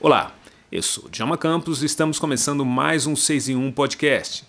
Olá, 0.00 0.30
eu 0.70 0.80
sou 0.80 1.08
Djalma 1.08 1.36
Campos 1.36 1.82
e 1.82 1.86
estamos 1.86 2.20
começando 2.20 2.64
mais 2.64 3.04
um 3.04 3.16
6 3.16 3.48
em 3.48 3.56
1 3.56 3.72
podcast. 3.72 4.44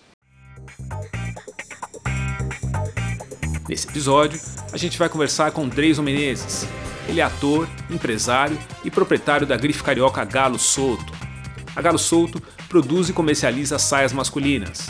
Nesse 3.68 3.88
episódio, 3.88 4.40
a 4.72 4.76
gente 4.76 4.96
vai 4.96 5.08
conversar 5.08 5.50
com 5.50 5.68
Dreyson 5.68 6.02
Menezes. 6.02 6.68
Ele 7.08 7.20
é 7.20 7.24
ator, 7.24 7.68
empresário 7.90 8.56
e 8.84 8.92
proprietário 8.92 9.44
da 9.44 9.56
grife 9.56 9.82
carioca 9.82 10.24
Galo 10.24 10.56
Solto. 10.56 11.12
A 11.74 11.82
Galo 11.82 11.98
Solto 11.98 12.40
produz 12.68 13.08
e 13.08 13.12
comercializa 13.12 13.76
saias 13.76 14.12
masculinas. 14.12 14.88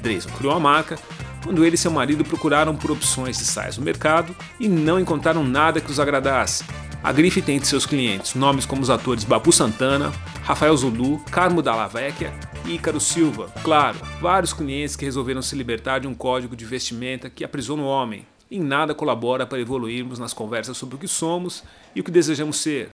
Dreyson 0.00 0.30
criou 0.30 0.54
a 0.54 0.60
marca 0.60 0.96
quando 1.42 1.64
ele 1.64 1.74
e 1.74 1.78
seu 1.78 1.90
marido 1.90 2.24
procuraram 2.24 2.76
por 2.76 2.92
opções 2.92 3.36
de 3.36 3.44
saias 3.44 3.76
no 3.76 3.84
mercado 3.84 4.32
e 4.60 4.68
não 4.68 5.00
encontraram 5.00 5.42
nada 5.42 5.80
que 5.80 5.90
os 5.90 5.98
agradasse. 5.98 6.62
A 7.02 7.12
Grife 7.12 7.40
tem 7.40 7.56
entre 7.56 7.68
seus 7.68 7.86
clientes 7.86 8.34
nomes 8.34 8.66
como 8.66 8.82
os 8.82 8.90
atores 8.90 9.22
Babu 9.22 9.52
Santana, 9.52 10.12
Rafael 10.42 10.76
Zulu, 10.76 11.18
Carmo 11.30 11.62
Dallavecchia 11.62 12.34
e 12.66 12.74
Ícaro 12.74 12.98
Silva. 12.98 13.52
Claro, 13.62 13.98
vários 14.20 14.52
clientes 14.52 14.96
que 14.96 15.04
resolveram 15.04 15.40
se 15.40 15.54
libertar 15.54 16.00
de 16.00 16.08
um 16.08 16.14
código 16.14 16.56
de 16.56 16.64
vestimenta 16.64 17.30
que 17.30 17.44
aprisiona 17.44 17.82
o 17.82 17.86
homem. 17.86 18.26
Em 18.50 18.60
nada 18.60 18.94
colabora 18.94 19.46
para 19.46 19.60
evoluirmos 19.60 20.18
nas 20.18 20.32
conversas 20.32 20.76
sobre 20.76 20.96
o 20.96 20.98
que 20.98 21.06
somos 21.06 21.62
e 21.94 22.00
o 22.00 22.04
que 22.04 22.10
desejamos 22.10 22.58
ser. 22.58 22.88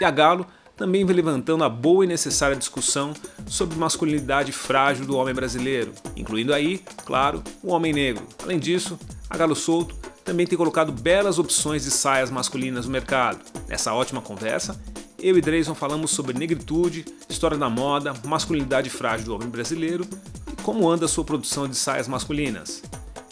E 0.00 0.04
a 0.04 0.10
Galo 0.10 0.46
também 0.74 1.04
vem 1.04 1.16
levantando 1.16 1.64
a 1.64 1.68
boa 1.68 2.04
e 2.04 2.08
necessária 2.08 2.56
discussão 2.56 3.12
sobre 3.46 3.76
masculinidade 3.76 4.52
frágil 4.52 5.04
do 5.04 5.16
homem 5.16 5.34
brasileiro, 5.34 5.92
incluindo 6.16 6.54
aí, 6.54 6.80
claro, 7.04 7.42
o 7.62 7.72
homem 7.72 7.92
negro. 7.92 8.26
Além 8.42 8.58
disso, 8.58 8.98
a 9.28 9.36
Galo 9.36 9.56
Solto 9.56 9.97
também 10.28 10.46
tem 10.46 10.58
colocado 10.58 10.92
belas 10.92 11.38
opções 11.38 11.84
de 11.84 11.90
saias 11.90 12.30
masculinas 12.30 12.84
no 12.84 12.92
mercado. 12.92 13.40
Nessa 13.66 13.94
ótima 13.94 14.20
conversa, 14.20 14.78
eu 15.18 15.38
e 15.38 15.40
Dreyson 15.40 15.74
falamos 15.74 16.10
sobre 16.10 16.38
negritude, 16.38 17.06
história 17.30 17.56
da 17.56 17.70
moda, 17.70 18.12
masculinidade 18.26 18.90
frágil 18.90 19.24
do 19.24 19.34
homem 19.34 19.48
brasileiro 19.48 20.06
e 20.52 20.62
como 20.62 20.86
anda 20.86 21.06
a 21.06 21.08
sua 21.08 21.24
produção 21.24 21.66
de 21.66 21.74
saias 21.74 22.06
masculinas. 22.06 22.82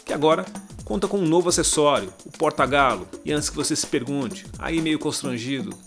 Que 0.03 0.11
agora 0.11 0.43
conta 0.83 1.07
com 1.07 1.19
um 1.19 1.27
novo 1.27 1.49
acessório, 1.49 2.11
o 2.25 2.31
porta-galo. 2.31 3.07
E 3.23 3.31
antes 3.31 3.51
que 3.51 3.55
você 3.55 3.75
se 3.75 3.85
pergunte, 3.85 4.47
aí 4.57 4.81
meio 4.81 4.97
constrangido. 4.97 5.77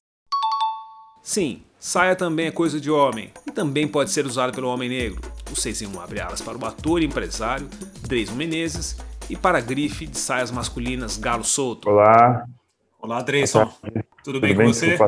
Sim, 1.24 1.64
saia 1.80 2.14
também 2.14 2.46
é 2.46 2.52
coisa 2.52 2.80
de 2.80 2.88
homem 2.88 3.32
e 3.44 3.50
também 3.50 3.88
pode 3.88 4.12
ser 4.12 4.24
usada 4.26 4.52
pelo 4.52 4.68
homem 4.68 4.88
negro. 4.88 5.20
O 5.50 5.56
6 5.56 5.82
em 5.82 5.86
1 5.88 6.00
abre 6.00 6.20
alas 6.20 6.40
para 6.40 6.56
o 6.56 6.64
ator 6.64 7.02
e 7.02 7.06
empresário 7.06 7.68
Dreyson 8.06 8.36
Menezes 8.36 8.96
e 9.30 9.36
para 9.36 9.58
a 9.58 9.60
grife 9.60 10.06
de 10.06 10.18
saias 10.18 10.50
masculinas 10.50 11.16
Galo 11.16 11.44
Solto. 11.44 11.88
Olá. 11.88 12.44
Olá, 13.00 13.22
Dreyson. 13.22 13.64
Tudo, 13.66 14.04
Tudo 14.24 14.40
bem, 14.40 14.56
bem 14.56 14.66
com 14.66 14.72
você? 14.72 14.98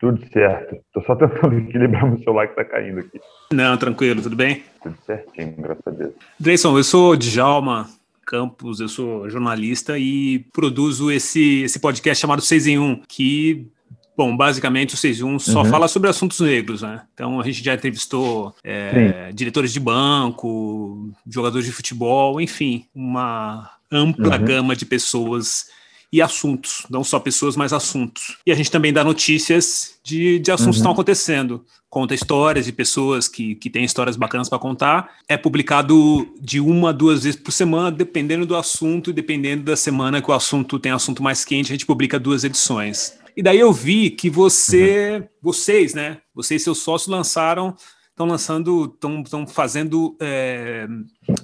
Tudo 0.00 0.20
certo. 0.30 0.76
Tô 0.92 1.00
só 1.02 1.14
tentando 1.14 1.56
equilibrar 1.60 2.06
meu 2.06 2.18
celular 2.18 2.48
que 2.48 2.56
tá 2.56 2.64
caindo 2.64 2.98
aqui. 2.98 3.20
Não, 3.52 3.76
tranquilo, 3.76 4.20
tudo 4.20 4.34
bem? 4.34 4.64
Tudo 4.82 4.96
certinho, 5.06 5.54
graças 5.58 5.86
a 5.86 5.90
Deus. 5.90 6.12
Dreyson, 6.38 6.76
eu 6.76 6.84
sou 6.84 7.16
Djalma 7.16 7.88
Campos, 8.26 8.80
eu 8.80 8.88
sou 8.88 9.30
jornalista 9.30 9.96
e 9.96 10.40
produzo 10.52 11.12
esse, 11.12 11.62
esse 11.62 11.78
podcast 11.78 12.20
chamado 12.20 12.42
6 12.42 12.66
em 12.66 12.78
1, 12.80 13.02
que 13.08 13.68
Bom, 14.16 14.34
basicamente 14.34 14.94
o 14.94 14.96
6 14.96 15.20
1 15.20 15.38
só 15.38 15.62
uhum. 15.62 15.66
fala 15.66 15.88
sobre 15.88 16.08
assuntos 16.08 16.40
negros, 16.40 16.80
né? 16.80 17.02
Então 17.12 17.38
a 17.38 17.44
gente 17.44 17.62
já 17.62 17.74
entrevistou 17.74 18.54
é, 18.64 19.30
diretores 19.32 19.72
de 19.72 19.78
banco, 19.78 21.10
jogadores 21.28 21.66
de 21.66 21.72
futebol, 21.72 22.40
enfim, 22.40 22.86
uma 22.94 23.70
ampla 23.92 24.38
uhum. 24.38 24.44
gama 24.44 24.76
de 24.76 24.86
pessoas 24.86 25.66
e 26.10 26.22
assuntos, 26.22 26.86
não 26.88 27.04
só 27.04 27.18
pessoas, 27.18 27.56
mas 27.56 27.72
assuntos. 27.72 28.38
E 28.46 28.52
a 28.52 28.54
gente 28.54 28.70
também 28.70 28.92
dá 28.92 29.04
notícias 29.04 29.98
de, 30.02 30.38
de 30.38 30.50
assuntos 30.50 30.66
uhum. 30.66 30.72
que 30.72 30.78
estão 30.78 30.92
acontecendo. 30.92 31.64
Conta 31.90 32.14
histórias 32.14 32.64
de 32.64 32.72
pessoas 32.72 33.28
que, 33.28 33.54
que 33.56 33.68
têm 33.68 33.84
histórias 33.84 34.16
bacanas 34.16 34.48
para 34.48 34.58
contar. 34.58 35.10
É 35.28 35.36
publicado 35.36 36.26
de 36.40 36.60
uma 36.60 36.90
a 36.90 36.92
duas 36.92 37.24
vezes 37.24 37.38
por 37.38 37.52
semana, 37.52 37.90
dependendo 37.90 38.46
do 38.46 38.56
assunto 38.56 39.10
e 39.10 39.12
dependendo 39.12 39.64
da 39.64 39.76
semana 39.76 40.22
que 40.22 40.30
o 40.30 40.34
assunto 40.34 40.78
tem 40.78 40.92
assunto 40.92 41.22
mais 41.22 41.44
quente, 41.44 41.70
a 41.70 41.74
gente 41.74 41.86
publica 41.86 42.18
duas 42.18 42.44
edições. 42.44 43.18
E 43.36 43.42
daí 43.42 43.60
eu 43.60 43.72
vi 43.72 44.10
que 44.10 44.30
você, 44.30 45.18
uhum. 45.18 45.28
vocês, 45.42 45.94
né? 45.94 46.18
Vocês 46.34 46.62
e 46.62 46.64
seus 46.64 46.78
sócios 46.78 47.08
lançaram, 47.08 47.74
estão 48.08 48.26
lançando, 48.26 48.96
estão 49.24 49.46
fazendo 49.46 50.16
é, 50.20 50.86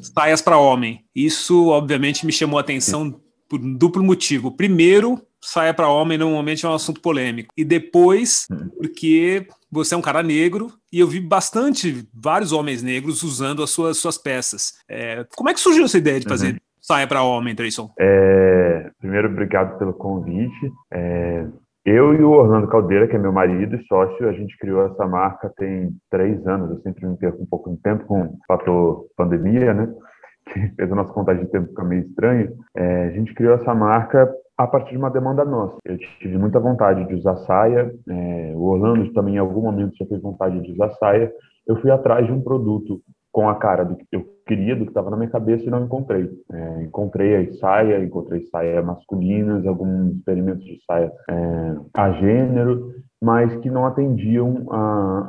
saias 0.01 0.41
para 0.41 0.57
homem. 0.57 1.05
Isso, 1.15 1.69
obviamente, 1.69 2.25
me 2.25 2.33
chamou 2.33 2.57
a 2.57 2.63
atenção 2.63 3.21
por 3.47 3.61
um 3.61 3.75
duplo 3.75 4.03
motivo. 4.03 4.51
Primeiro, 4.51 5.21
saia 5.39 5.75
para 5.75 5.89
homem 5.89 6.17
normalmente 6.17 6.65
é 6.65 6.69
um 6.69 6.75
assunto 6.75 7.01
polêmico. 7.03 7.53
E 7.55 7.65
depois, 7.65 8.47
uhum. 8.51 8.71
porque 8.79 9.47
você 9.71 9.95
é 9.95 9.99
um 9.99 10.03
cara 10.03 10.23
negro 10.23 10.73
e 10.91 10.99
eu 11.01 11.07
vi 11.07 11.21
bastante 11.21 12.09
vários 12.15 12.53
homens 12.53 12.83
negros 12.83 13.23
usando 13.23 13.63
as 13.63 13.69
suas, 13.69 13.99
suas 13.99 14.17
peças. 14.17 14.75
É, 14.89 15.27
como 15.37 15.51
é 15.51 15.55
que 15.55 15.61
surgiu 15.61 15.85
essa 15.85 15.99
ideia 15.99 16.21
de 16.21 16.29
fazer 16.29 16.55
uhum. 16.55 16.59
saia 16.81 17.07
para 17.07 17.23
homem, 17.23 17.55
Trayson? 17.55 17.93
É, 17.99 18.91
primeiro, 18.99 19.29
obrigado 19.29 19.79
pelo 19.79 19.93
convite. 19.93 20.73
É, 20.91 21.47
eu 21.85 22.15
e 22.15 22.23
o 22.23 22.31
Orlando 22.31 22.69
Caldeira, 22.69 23.09
que 23.09 23.17
é 23.17 23.19
meu 23.19 23.33
marido 23.33 23.75
e 23.75 23.85
sócio, 23.87 24.29
a 24.29 24.33
gente 24.33 24.57
criou 24.59 24.87
essa 24.87 25.07
marca 25.07 25.53
tem 25.57 25.91
três 26.11 26.47
anos. 26.47 26.71
Eu 26.71 26.81
sempre 26.83 27.07
me 27.07 27.17
perco 27.17 27.43
um 27.43 27.47
pouco 27.47 27.71
de 27.71 27.77
tempo 27.83 28.05
com 28.05 28.23
o 28.23 28.39
fator 28.47 29.07
pandemia, 29.17 29.75
né? 29.75 29.93
Que 30.45 30.75
fez 30.75 30.91
a 30.91 30.95
nossa 30.97 31.13
contagem 31.13 31.45
de 31.45 31.51
tempo 31.53 31.69
ficar 31.69 31.85
meio 31.85 32.03
estranha. 32.03 32.53
É, 32.77 33.05
a 33.05 33.11
gente 33.11 33.33
criou 33.33 33.55
essa 33.55 33.73
marca 33.73 34.29
a 34.59 34.67
partir 34.67 34.91
de 34.91 34.99
uma 34.99 35.11
demanda 35.11 35.45
nossa. 35.45 35.77
Eu 35.85 35.97
tive 35.99 36.37
muita 36.37 36.59
vontade 36.59 37.07
de 37.07 37.15
usar 37.15 37.37
saia. 37.37 37.93
É, 38.09 38.53
o 38.55 38.63
Orlando 38.63 39.13
também, 39.13 39.37
em 39.37 39.39
algum 39.39 39.63
momento, 39.63 39.97
já 39.97 40.05
fez 40.05 40.21
vontade 40.21 40.61
de 40.61 40.73
usar 40.73 40.91
saia. 40.95 41.33
Eu 41.67 41.77
fui 41.81 41.93
atrás 41.93 42.27
de 42.27 42.33
um 42.33 42.43
produto 42.43 43.01
com 43.33 43.49
a 43.49 43.55
cara 43.57 43.85
do 43.85 43.97
que 43.97 44.05
eu 44.13 44.25
queria, 44.47 44.77
do 44.77 44.85
que 44.85 44.91
estava 44.91 45.11
na 45.11 45.17
minha 45.17 45.31
cabeça 45.31 45.65
e 45.65 45.71
não 45.71 45.85
encontrei. 45.85 46.29
É, 46.53 46.83
encontrei 46.83 47.35
a 47.37 47.53
saia, 47.55 48.05
encontrei 48.05 48.43
saia 48.47 48.83
masculinas, 48.83 49.67
alguns 49.67 50.17
experimentos 50.17 50.65
de 50.65 50.79
saia 50.85 51.11
é, 51.31 51.77
a 51.95 52.13
gênero, 52.13 52.93
mas 53.23 53.55
que 53.61 53.71
não 53.71 53.87
atendiam 53.87 54.67
a, 54.69 54.77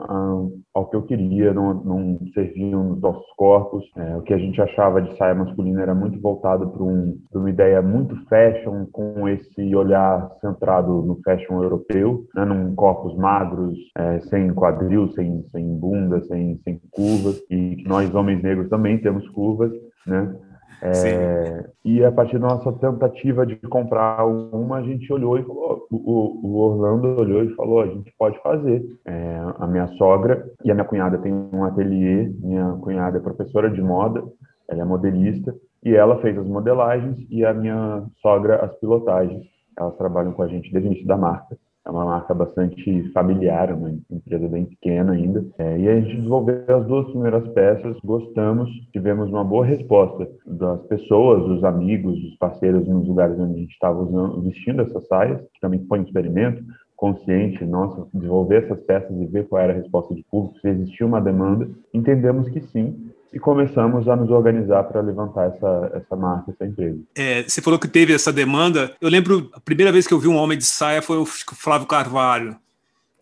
a, 0.09 0.45
ao 0.73 0.89
que 0.89 0.95
eu 0.95 1.03
queria, 1.03 1.53
não, 1.53 1.75
não 1.75 2.19
serviam 2.33 2.83
nos 2.85 2.99
nossos 2.99 3.31
corpos. 3.37 3.85
É, 3.95 4.17
o 4.17 4.21
que 4.23 4.33
a 4.33 4.37
gente 4.39 4.59
achava 4.59 4.99
de 4.99 5.15
saia 5.15 5.35
masculina 5.35 5.83
era 5.83 5.93
muito 5.93 6.19
voltado 6.19 6.71
para 6.71 6.81
um, 6.81 7.15
uma 7.35 7.49
ideia 7.51 7.83
muito 7.83 8.15
fashion, 8.25 8.87
com 8.91 9.29
esse 9.29 9.75
olhar 9.75 10.27
centrado 10.41 11.03
no 11.03 11.21
fashion 11.23 11.61
europeu, 11.61 12.25
né, 12.35 12.43
num 12.43 12.73
corpos 12.73 13.15
magros, 13.15 13.77
é, 13.95 14.19
sem 14.21 14.51
quadril, 14.55 15.09
sem, 15.09 15.43
sem 15.51 15.77
bunda, 15.77 16.19
sem, 16.23 16.59
sem 16.63 16.81
curvas, 16.89 17.39
e 17.51 17.75
que 17.75 17.87
nós, 17.87 18.13
homens 18.15 18.41
negros, 18.41 18.69
também 18.69 18.97
temos 18.97 19.29
curvas, 19.29 19.71
né? 20.07 20.35
É, 20.81 21.69
e 21.85 22.03
a 22.03 22.11
partir 22.11 22.39
da 22.39 22.47
nossa 22.47 22.71
tentativa 22.73 23.45
de 23.45 23.57
comprar 23.57 24.25
uma, 24.25 24.77
a 24.77 24.81
gente 24.81 25.11
olhou 25.11 25.37
e 25.37 25.43
falou, 25.43 25.85
o, 25.91 26.47
o 26.47 26.57
Orlando 26.57 27.19
olhou 27.19 27.43
e 27.43 27.53
falou, 27.55 27.81
a 27.81 27.87
gente 27.87 28.13
pode 28.17 28.41
fazer. 28.41 28.81
É, 29.05 29.41
a 29.59 29.67
minha 29.67 29.87
sogra 29.97 30.49
e 30.63 30.71
a 30.71 30.73
minha 30.73 30.85
cunhada 30.85 31.17
tem 31.17 31.33
um 31.33 31.65
ateliê, 31.65 32.31
minha 32.39 32.77
cunhada 32.81 33.17
é 33.17 33.21
professora 33.21 33.69
de 33.69 33.81
moda, 33.81 34.23
ela 34.69 34.81
é 34.81 34.85
modelista, 34.85 35.53
e 35.83 35.93
ela 35.93 36.21
fez 36.21 36.37
as 36.37 36.47
modelagens 36.47 37.17
e 37.29 37.43
a 37.43 37.53
minha 37.53 38.05
sogra 38.21 38.63
as 38.63 38.73
pilotagens. 38.79 39.43
Elas 39.77 39.97
trabalham 39.97 40.31
com 40.31 40.43
a 40.43 40.47
gente 40.47 40.71
desde 40.71 40.87
o 40.87 40.91
início 40.91 41.07
da 41.07 41.17
marca. 41.17 41.57
É 41.85 41.91
uma 41.91 42.05
marca 42.05 42.33
bastante 42.33 43.11
familiar, 43.11 43.73
uma 43.73 43.91
empresa 44.09 44.47
bem 44.47 44.65
pequena 44.65 45.11
ainda. 45.11 45.45
É, 45.57 45.77
e 45.77 45.89
a 45.89 45.99
gente 45.99 46.15
desenvolveu 46.15 46.63
as 46.67 46.85
duas 46.85 47.05
primeiras 47.11 47.45
peças, 47.49 47.97
gostamos, 48.03 48.69
tivemos 48.93 49.29
uma 49.29 49.43
boa 49.43 49.65
resposta 49.65 50.29
das 50.45 50.81
pessoas, 50.87 51.43
dos 51.43 51.63
amigos, 51.63 52.17
dos 52.21 52.37
parceiros 52.37 52.87
nos 52.87 53.05
lugares 53.05 53.37
onde 53.37 53.55
a 53.55 53.57
gente 53.57 53.73
estava 53.73 54.05
vestindo 54.41 54.81
essas 54.81 55.05
saias, 55.07 55.41
que 55.53 55.59
também 55.59 55.85
foi 55.87 55.99
um 55.99 56.03
experimento 56.03 56.63
consciente 56.95 57.65
nosso, 57.65 58.07
desenvolver 58.13 58.63
essas 58.63 58.79
peças 58.85 59.11
e 59.19 59.25
ver 59.25 59.45
qual 59.49 59.61
era 59.61 59.73
a 59.73 59.75
resposta 59.75 60.15
de 60.15 60.23
público, 60.31 60.57
se 60.59 60.69
existia 60.69 61.05
uma 61.05 61.19
demanda. 61.19 61.69
Entendemos 61.93 62.47
que 62.47 62.61
sim, 62.61 63.11
e 63.33 63.39
começamos 63.39 64.07
a 64.07 64.15
nos 64.15 64.29
organizar 64.29 64.83
para 64.83 65.01
levantar 65.01 65.47
essa, 65.47 65.91
essa 65.95 66.15
marca, 66.15 66.51
essa 66.51 66.65
empresa. 66.65 66.99
É, 67.15 67.41
você 67.41 67.61
falou 67.61 67.79
que 67.79 67.87
teve 67.87 68.13
essa 68.13 68.31
demanda. 68.31 68.91
Eu 69.01 69.09
lembro, 69.09 69.49
a 69.53 69.59
primeira 69.59 69.91
vez 69.91 70.05
que 70.05 70.13
eu 70.13 70.19
vi 70.19 70.27
um 70.27 70.37
homem 70.37 70.57
de 70.57 70.65
saia 70.65 71.01
foi 71.01 71.17
o 71.17 71.25
Flávio 71.25 71.87
Carvalho, 71.87 72.55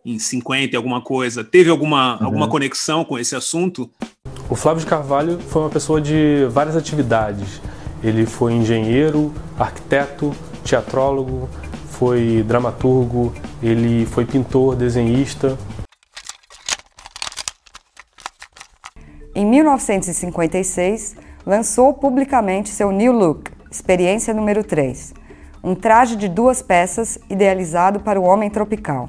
em 0.04 0.18
50 0.18 0.76
alguma 0.76 1.00
coisa. 1.00 1.42
Teve 1.42 1.70
alguma, 1.70 2.18
uhum. 2.18 2.26
alguma 2.26 2.48
conexão 2.48 3.04
com 3.04 3.18
esse 3.18 3.34
assunto? 3.34 3.90
O 4.50 4.54
Flávio 4.54 4.80
de 4.80 4.86
Carvalho 4.86 5.38
foi 5.38 5.62
uma 5.62 5.70
pessoa 5.70 5.98
de 5.98 6.46
várias 6.50 6.76
atividades. 6.76 7.62
Ele 8.04 8.26
foi 8.26 8.52
engenheiro, 8.52 9.32
arquiteto, 9.58 10.34
teatrólogo, 10.62 11.48
foi 11.88 12.44
dramaturgo, 12.46 13.32
ele 13.62 14.04
foi 14.06 14.26
pintor, 14.26 14.76
desenhista, 14.76 15.56
Em 19.34 19.46
1956, 19.46 21.16
lançou 21.46 21.94
publicamente 21.94 22.68
seu 22.68 22.92
New 22.92 23.12
Look, 23.12 23.50
experiência 23.70 24.34
número 24.34 24.62
3, 24.62 25.14
um 25.64 25.74
traje 25.74 26.16
de 26.16 26.28
duas 26.28 26.60
peças 26.60 27.18
idealizado 27.30 28.00
para 28.00 28.20
o 28.20 28.24
homem 28.24 28.50
tropical, 28.50 29.08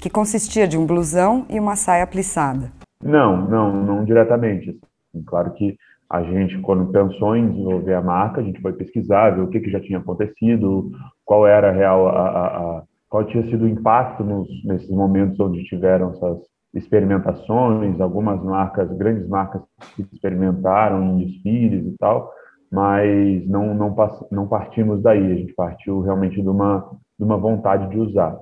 que 0.00 0.08
consistia 0.08 0.68
de 0.68 0.78
um 0.78 0.86
blusão 0.86 1.44
e 1.50 1.58
uma 1.58 1.74
saia 1.74 2.06
plissada. 2.06 2.70
Não, 3.02 3.36
não, 3.50 3.84
não 3.84 4.04
diretamente. 4.04 4.78
Claro 5.26 5.52
que 5.54 5.76
a 6.08 6.22
gente, 6.22 6.56
quando 6.60 6.92
pensou 6.92 7.34
em 7.34 7.50
desenvolver 7.50 7.94
a 7.94 8.00
marca, 8.00 8.40
a 8.40 8.44
gente 8.44 8.60
foi 8.60 8.74
pesquisar, 8.74 9.30
ver 9.30 9.40
o 9.40 9.48
que, 9.48 9.58
que 9.58 9.72
já 9.72 9.80
tinha 9.80 9.98
acontecido, 9.98 10.92
qual 11.24 11.48
era 11.48 11.70
a 11.70 11.72
real, 11.72 12.06
a, 12.06 12.28
a, 12.28 12.46
a 12.46 12.82
qual 13.08 13.24
tinha 13.24 13.42
sido 13.50 13.64
o 13.64 13.68
impacto 13.68 14.22
nos, 14.22 14.48
nesses 14.64 14.90
momentos 14.90 15.40
onde 15.40 15.64
tiveram 15.64 16.10
essas 16.10 16.53
experimentações, 16.74 18.00
algumas 18.00 18.42
marcas, 18.42 18.90
grandes 18.96 19.28
marcas 19.28 19.62
que 19.94 20.02
experimentaram 20.12 21.02
em 21.04 21.26
desfiles 21.26 21.86
e 21.86 21.96
tal, 21.98 22.32
mas 22.70 23.46
não, 23.46 23.74
não, 23.74 23.94
não 24.30 24.48
partimos 24.48 25.02
daí, 25.02 25.32
a 25.32 25.36
gente 25.36 25.52
partiu 25.52 26.00
realmente 26.00 26.42
de 26.42 26.48
uma, 26.48 26.90
de 27.18 27.24
uma 27.24 27.36
vontade 27.36 27.88
de 27.90 27.98
usar. 27.98 28.36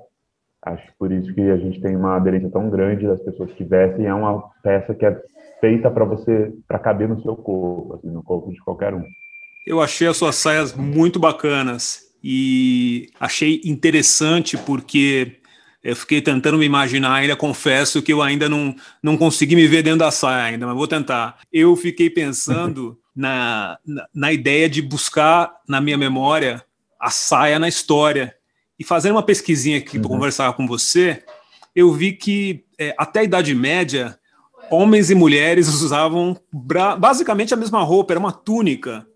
Acho 0.64 0.86
por 0.98 1.10
isso 1.12 1.34
que 1.34 1.40
a 1.40 1.56
gente 1.56 1.80
tem 1.80 1.96
uma 1.96 2.16
aderência 2.16 2.48
tão 2.50 2.70
grande 2.70 3.06
das 3.06 3.20
pessoas 3.20 3.52
que 3.52 3.64
vestem, 3.64 4.06
é 4.06 4.14
uma 4.14 4.42
peça 4.62 4.94
que 4.94 5.04
é 5.04 5.20
feita 5.60 5.90
para 5.90 6.04
você, 6.04 6.52
para 6.66 6.78
caber 6.78 7.08
no 7.08 7.20
seu 7.20 7.36
corpo, 7.36 7.94
assim, 7.94 8.10
no 8.10 8.22
corpo 8.22 8.50
de 8.50 8.58
qualquer 8.60 8.94
um. 8.94 9.04
Eu 9.66 9.80
achei 9.80 10.08
as 10.08 10.16
suas 10.16 10.36
saias 10.36 10.74
muito 10.74 11.20
bacanas 11.20 12.00
e 12.22 13.08
achei 13.20 13.60
interessante 13.64 14.56
porque 14.56 15.41
eu 15.82 15.96
fiquei 15.96 16.22
tentando 16.22 16.58
me 16.58 16.64
imaginar 16.64 17.14
ainda, 17.14 17.34
confesso 17.34 18.00
que 18.00 18.12
eu 18.12 18.22
ainda 18.22 18.48
não, 18.48 18.74
não 19.02 19.16
consegui 19.16 19.56
me 19.56 19.66
ver 19.66 19.82
dentro 19.82 20.00
da 20.00 20.10
saia 20.10 20.44
ainda, 20.44 20.66
mas 20.66 20.76
vou 20.76 20.86
tentar. 20.86 21.38
Eu 21.52 21.74
fiquei 21.74 22.08
pensando 22.08 22.98
na, 23.14 23.78
na, 23.84 24.06
na 24.14 24.32
ideia 24.32 24.68
de 24.68 24.80
buscar 24.80 25.52
na 25.68 25.80
minha 25.80 25.98
memória 25.98 26.64
a 27.00 27.10
saia 27.10 27.58
na 27.58 27.68
história. 27.68 28.34
E 28.78 28.84
fazendo 28.84 29.16
uma 29.16 29.22
pesquisinha 29.24 29.78
aqui 29.78 29.96
uhum. 29.96 30.02
para 30.02 30.10
conversar 30.10 30.52
com 30.52 30.66
você, 30.66 31.24
eu 31.74 31.92
vi 31.92 32.12
que 32.12 32.64
é, 32.78 32.94
até 32.96 33.20
a 33.20 33.24
Idade 33.24 33.54
Média 33.54 34.16
homens 34.70 35.10
e 35.10 35.14
mulheres 35.14 35.68
usavam 35.68 36.36
basicamente 36.98 37.52
a 37.52 37.56
mesma 37.56 37.82
roupa, 37.82 38.12
era 38.12 38.20
uma 38.20 38.32
túnica. 38.32 39.06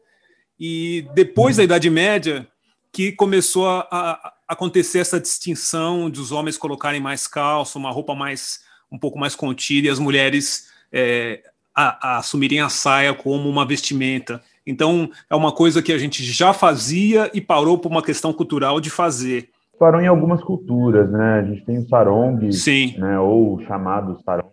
E 0.58 1.06
depois 1.14 1.56
da 1.56 1.64
Idade 1.64 1.88
Média, 1.88 2.46
que 2.92 3.12
começou 3.12 3.68
a, 3.68 3.86
a 3.90 4.32
acontecer 4.48 4.98
essa 4.98 5.20
distinção 5.20 6.08
de 6.08 6.20
os 6.20 6.32
homens 6.32 6.56
colocarem 6.56 7.00
mais 7.00 7.26
calça, 7.26 7.78
uma 7.78 7.90
roupa 7.90 8.14
mais 8.14 8.64
um 8.90 8.98
pouco 8.98 9.18
mais 9.18 9.34
contida, 9.34 9.88
e 9.88 9.90
as 9.90 9.98
mulheres 9.98 10.70
é, 10.92 11.42
a, 11.74 12.14
a 12.14 12.18
assumirem 12.18 12.60
a 12.60 12.68
saia 12.68 13.12
como 13.12 13.48
uma 13.48 13.66
vestimenta. 13.66 14.40
Então, 14.66 15.10
é 15.28 15.36
uma 15.36 15.52
coisa 15.52 15.82
que 15.82 15.92
a 15.92 15.98
gente 15.98 16.24
já 16.24 16.52
fazia 16.52 17.30
e 17.34 17.40
parou 17.40 17.78
por 17.78 17.90
uma 17.90 18.02
questão 18.02 18.32
cultural 18.32 18.80
de 18.80 18.90
fazer. 18.90 19.50
Parou 19.78 20.00
em 20.00 20.06
algumas 20.06 20.42
culturas, 20.42 21.10
né? 21.10 21.40
A 21.40 21.42
gente 21.42 21.64
tem 21.64 21.78
o 21.78 21.88
sarong, 21.88 22.50
Sim. 22.52 22.96
Né, 22.96 23.18
ou 23.18 23.60
chamado 23.64 24.18
sarong, 24.24 24.50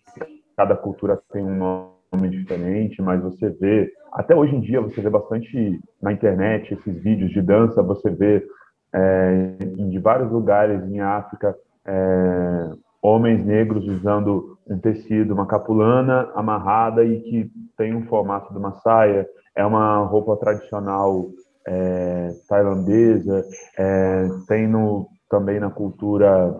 cada 0.57 0.75
cultura 0.75 1.19
tem 1.31 1.43
um 1.43 1.55
nome 1.55 2.29
diferente, 2.29 3.01
mas 3.01 3.21
você 3.21 3.49
vê, 3.49 3.91
até 4.11 4.35
hoje 4.35 4.55
em 4.55 4.59
dia, 4.59 4.81
você 4.81 5.01
vê 5.01 5.09
bastante 5.09 5.79
na 6.01 6.11
internet 6.11 6.73
esses 6.73 7.01
vídeos 7.01 7.31
de 7.31 7.41
dança, 7.41 7.81
você 7.81 8.09
vê 8.09 8.45
é, 8.93 9.57
em 9.77 9.99
vários 9.99 10.31
lugares 10.31 10.83
em 10.89 10.99
África 10.99 11.55
é, 11.85 12.69
homens 13.01 13.45
negros 13.45 13.85
usando 13.87 14.57
um 14.67 14.77
tecido, 14.77 15.33
uma 15.33 15.45
capulana 15.45 16.29
amarrada 16.35 17.03
e 17.03 17.19
que 17.21 17.51
tem 17.77 17.93
um 17.93 18.05
formato 18.05 18.53
de 18.53 18.57
uma 18.57 18.71
saia, 18.75 19.27
é 19.55 19.65
uma 19.65 19.97
roupa 20.05 20.37
tradicional 20.37 21.25
é, 21.67 22.29
tailandesa, 22.47 23.43
é, 23.77 24.27
tem 24.47 24.67
no, 24.67 25.07
também 25.29 25.59
na 25.59 25.69
cultura 25.69 26.55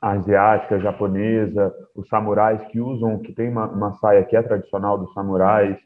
asiática, 0.00 0.80
japonesa, 0.80 1.74
os 1.94 2.08
samurais 2.08 2.62
que 2.68 2.80
usam, 2.80 3.18
que 3.18 3.34
tem 3.34 3.50
uma, 3.50 3.66
uma 3.66 3.92
saia 3.94 4.24
que 4.24 4.34
é 4.34 4.42
tradicional 4.42 4.96
dos 4.96 5.12
samurais, 5.12 5.76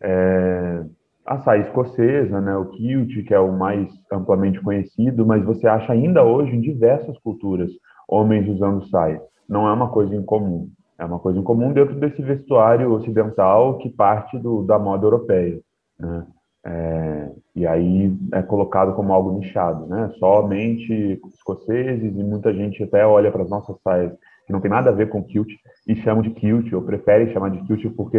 é, 0.00 0.84
a 1.24 1.38
saia 1.38 1.62
escocesa, 1.62 2.40
né, 2.40 2.56
o 2.56 2.66
kilt, 2.66 3.24
que 3.26 3.34
é 3.34 3.38
o 3.38 3.52
mais 3.52 3.88
amplamente 4.12 4.60
conhecido, 4.60 5.24
mas 5.24 5.44
você 5.44 5.66
acha 5.66 5.92
ainda 5.92 6.24
hoje 6.24 6.54
em 6.54 6.60
diversas 6.60 7.16
culturas 7.18 7.70
homens 8.08 8.48
usando 8.48 8.86
saia. 8.88 9.22
Não 9.48 9.68
é 9.68 9.72
uma 9.72 9.88
coisa 9.88 10.14
incomum. 10.14 10.68
É 10.98 11.04
uma 11.04 11.18
coisa 11.18 11.38
incomum 11.38 11.72
dentro 11.72 11.94
desse 11.96 12.22
vestuário 12.22 12.92
ocidental 12.92 13.78
que 13.78 13.90
parte 13.90 14.38
do, 14.38 14.62
da 14.62 14.78
moda 14.78 15.06
europeia. 15.06 15.60
Né? 15.98 16.26
É, 16.64 17.30
e 17.56 17.66
aí 17.66 18.16
é 18.32 18.42
colocado 18.42 18.94
como 18.94 19.12
algo 19.12 19.32
nichado, 19.32 19.86
né? 19.86 20.12
Somente 20.18 21.20
escoceses 21.26 22.16
e 22.16 22.22
muita 22.22 22.54
gente 22.54 22.84
até 22.84 23.04
olha 23.04 23.32
para 23.32 23.42
as 23.42 23.50
nossas 23.50 23.76
saias 23.82 24.12
que 24.52 24.54
não 24.54 24.60
tem 24.60 24.70
nada 24.70 24.90
a 24.90 24.92
ver 24.92 25.08
com 25.08 25.22
kilt 25.22 25.48
e 25.88 25.96
chamam 25.96 26.22
de 26.22 26.30
kilt 26.30 26.70
ou 26.72 26.82
preferem 26.82 27.32
chamar 27.32 27.50
de 27.50 27.62
kilt 27.62 27.88
porque 27.96 28.18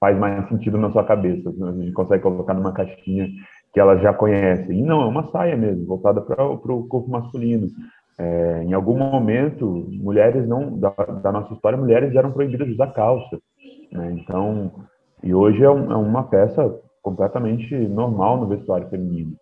faz 0.00 0.18
mais 0.18 0.48
sentido 0.48 0.76
na 0.76 0.90
sua 0.90 1.04
cabeça. 1.04 1.50
Né? 1.52 1.68
A 1.68 1.72
gente 1.72 1.92
consegue 1.92 2.22
colocar 2.22 2.54
numa 2.54 2.72
caixinha 2.72 3.28
que 3.72 3.78
elas 3.78 4.02
já 4.02 4.12
conhecem. 4.12 4.80
E 4.80 4.82
não, 4.82 5.02
é 5.02 5.06
uma 5.06 5.30
saia 5.30 5.56
mesmo, 5.56 5.86
voltada 5.86 6.20
para 6.20 6.44
o 6.44 6.86
corpo 6.88 7.08
masculino. 7.08 7.68
É, 8.18 8.64
em 8.64 8.72
algum 8.72 8.98
momento, 8.98 9.86
mulheres 9.92 10.46
não 10.48 10.76
da, 10.76 10.90
da, 10.90 11.30
nossa 11.30 11.54
história, 11.54 11.78
mulheres 11.78 12.14
eram 12.16 12.32
proibidas 12.32 12.66
de 12.66 12.74
usar 12.74 12.88
calça. 12.88 13.38
Né? 13.92 14.16
Então, 14.18 14.72
e 15.22 15.32
hoje 15.32 15.62
é, 15.62 15.70
um, 15.70 15.92
é 15.92 15.96
uma 15.96 16.24
peça 16.24 16.74
completamente 17.00 17.74
normal 17.76 18.38
no 18.38 18.48
vestuário 18.48 18.88
feminino. 18.88 19.34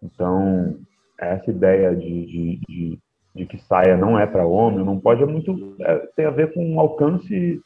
Então, 0.00 0.76
essa 1.18 1.50
ideia 1.50 1.94
de, 1.94 2.26
de, 2.26 2.60
de, 2.68 2.98
de 3.34 3.46
que 3.46 3.58
saia 3.58 3.96
não 3.96 4.18
é 4.18 4.26
para 4.26 4.46
homem, 4.46 4.84
não 4.84 4.98
pode, 4.98 5.22
é 5.22 5.26
muito, 5.26 5.74
é, 5.80 5.96
tem 6.14 6.26
a 6.26 6.30
ver 6.30 6.52
com 6.52 6.74
o 6.74 6.80
alcance 6.80 7.60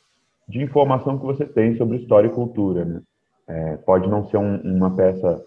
de 0.48 0.62
informação 0.62 1.18
que 1.18 1.26
você 1.26 1.44
tem 1.44 1.76
sobre 1.76 1.98
história 1.98 2.28
e 2.28 2.32
cultura. 2.32 2.84
Né? 2.84 3.02
É, 3.48 3.76
pode 3.78 4.08
não 4.08 4.24
ser 4.28 4.36
um, 4.36 4.56
uma 4.60 4.94
peça 4.94 5.42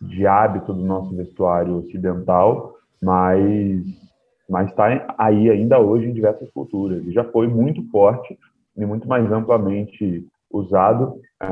de 0.00 0.26
hábito 0.26 0.72
do 0.72 0.84
nosso 0.84 1.14
vestuário 1.16 1.76
ocidental, 1.76 2.74
mas 3.02 3.82
mas 4.48 4.68
está 4.68 5.14
aí 5.16 5.48
ainda 5.50 5.80
hoje 5.80 6.06
em 6.06 6.12
diversas 6.12 6.50
culturas 6.50 7.02
e 7.06 7.12
já 7.12 7.24
foi 7.24 7.48
muito 7.48 7.82
forte 7.90 8.38
e 8.76 8.84
muito 8.84 9.08
mais 9.08 9.30
amplamente 9.32 10.26
usado 10.50 11.18
é, 11.40 11.46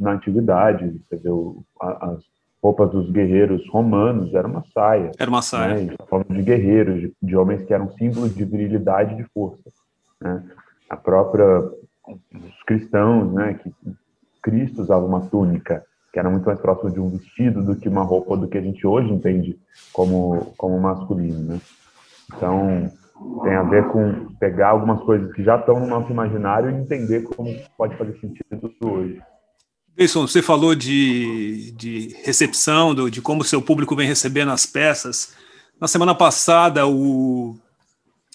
na 0.00 0.12
antiguidade, 0.12 0.86
entendeu? 0.86 1.62
As 1.78 2.24
roupas 2.62 2.90
dos 2.90 3.10
guerreiros 3.10 3.68
romanos 3.68 4.32
era 4.34 4.46
uma 4.46 4.62
saia. 4.72 5.10
Era 5.18 5.30
uma 5.30 5.42
saia. 5.42 5.74
Né? 5.74 5.94
Falando 6.08 6.32
de 6.32 6.42
guerreiros, 6.42 7.00
de, 7.00 7.12
de, 7.20 7.36
homens 7.36 7.64
que 7.64 7.74
eram 7.74 7.90
símbolos 7.92 8.34
de 8.34 8.44
virilidade 8.44 9.14
e 9.14 9.16
de 9.16 9.24
força. 9.34 9.70
Né? 10.20 10.42
A 10.88 10.96
própria 10.96 11.60
os 12.08 12.62
cristãos, 12.66 13.32
né, 13.32 13.54
que 13.54 13.72
Cristo 14.42 14.82
usava 14.82 15.04
uma 15.04 15.20
túnica, 15.28 15.84
que 16.12 16.18
era 16.18 16.28
muito 16.28 16.44
mais 16.44 16.60
próximo 16.60 16.90
de 16.90 17.00
um 17.00 17.10
vestido 17.10 17.62
do 17.62 17.76
que 17.76 17.88
uma 17.88 18.02
roupa 18.02 18.36
do 18.36 18.48
que 18.48 18.58
a 18.58 18.60
gente 18.60 18.86
hoje 18.86 19.10
entende 19.10 19.58
como 19.92 20.52
como 20.58 20.78
masculino, 20.78 21.40
né? 21.40 21.60
Então 22.34 22.90
tem 23.44 23.54
a 23.54 23.62
ver 23.62 23.88
com 23.88 24.34
pegar 24.34 24.70
algumas 24.70 25.00
coisas 25.02 25.32
que 25.32 25.42
já 25.44 25.56
estão 25.56 25.78
no 25.78 25.86
nosso 25.86 26.10
imaginário 26.10 26.70
e 26.70 26.74
entender 26.74 27.22
como 27.22 27.48
pode 27.78 27.96
fazer 27.96 28.18
sentido 28.18 28.70
hoje. 28.84 29.22
Wilson, 29.98 30.26
você 30.26 30.40
falou 30.40 30.74
de, 30.74 31.72
de 31.72 32.16
recepção, 32.24 32.94
do, 32.94 33.10
de 33.10 33.20
como 33.20 33.42
o 33.42 33.44
seu 33.44 33.60
público 33.60 33.94
vem 33.94 34.06
recebendo 34.06 34.50
as 34.50 34.64
peças. 34.64 35.34
Na 35.78 35.86
semana 35.86 36.14
passada, 36.14 36.86
o, 36.86 37.58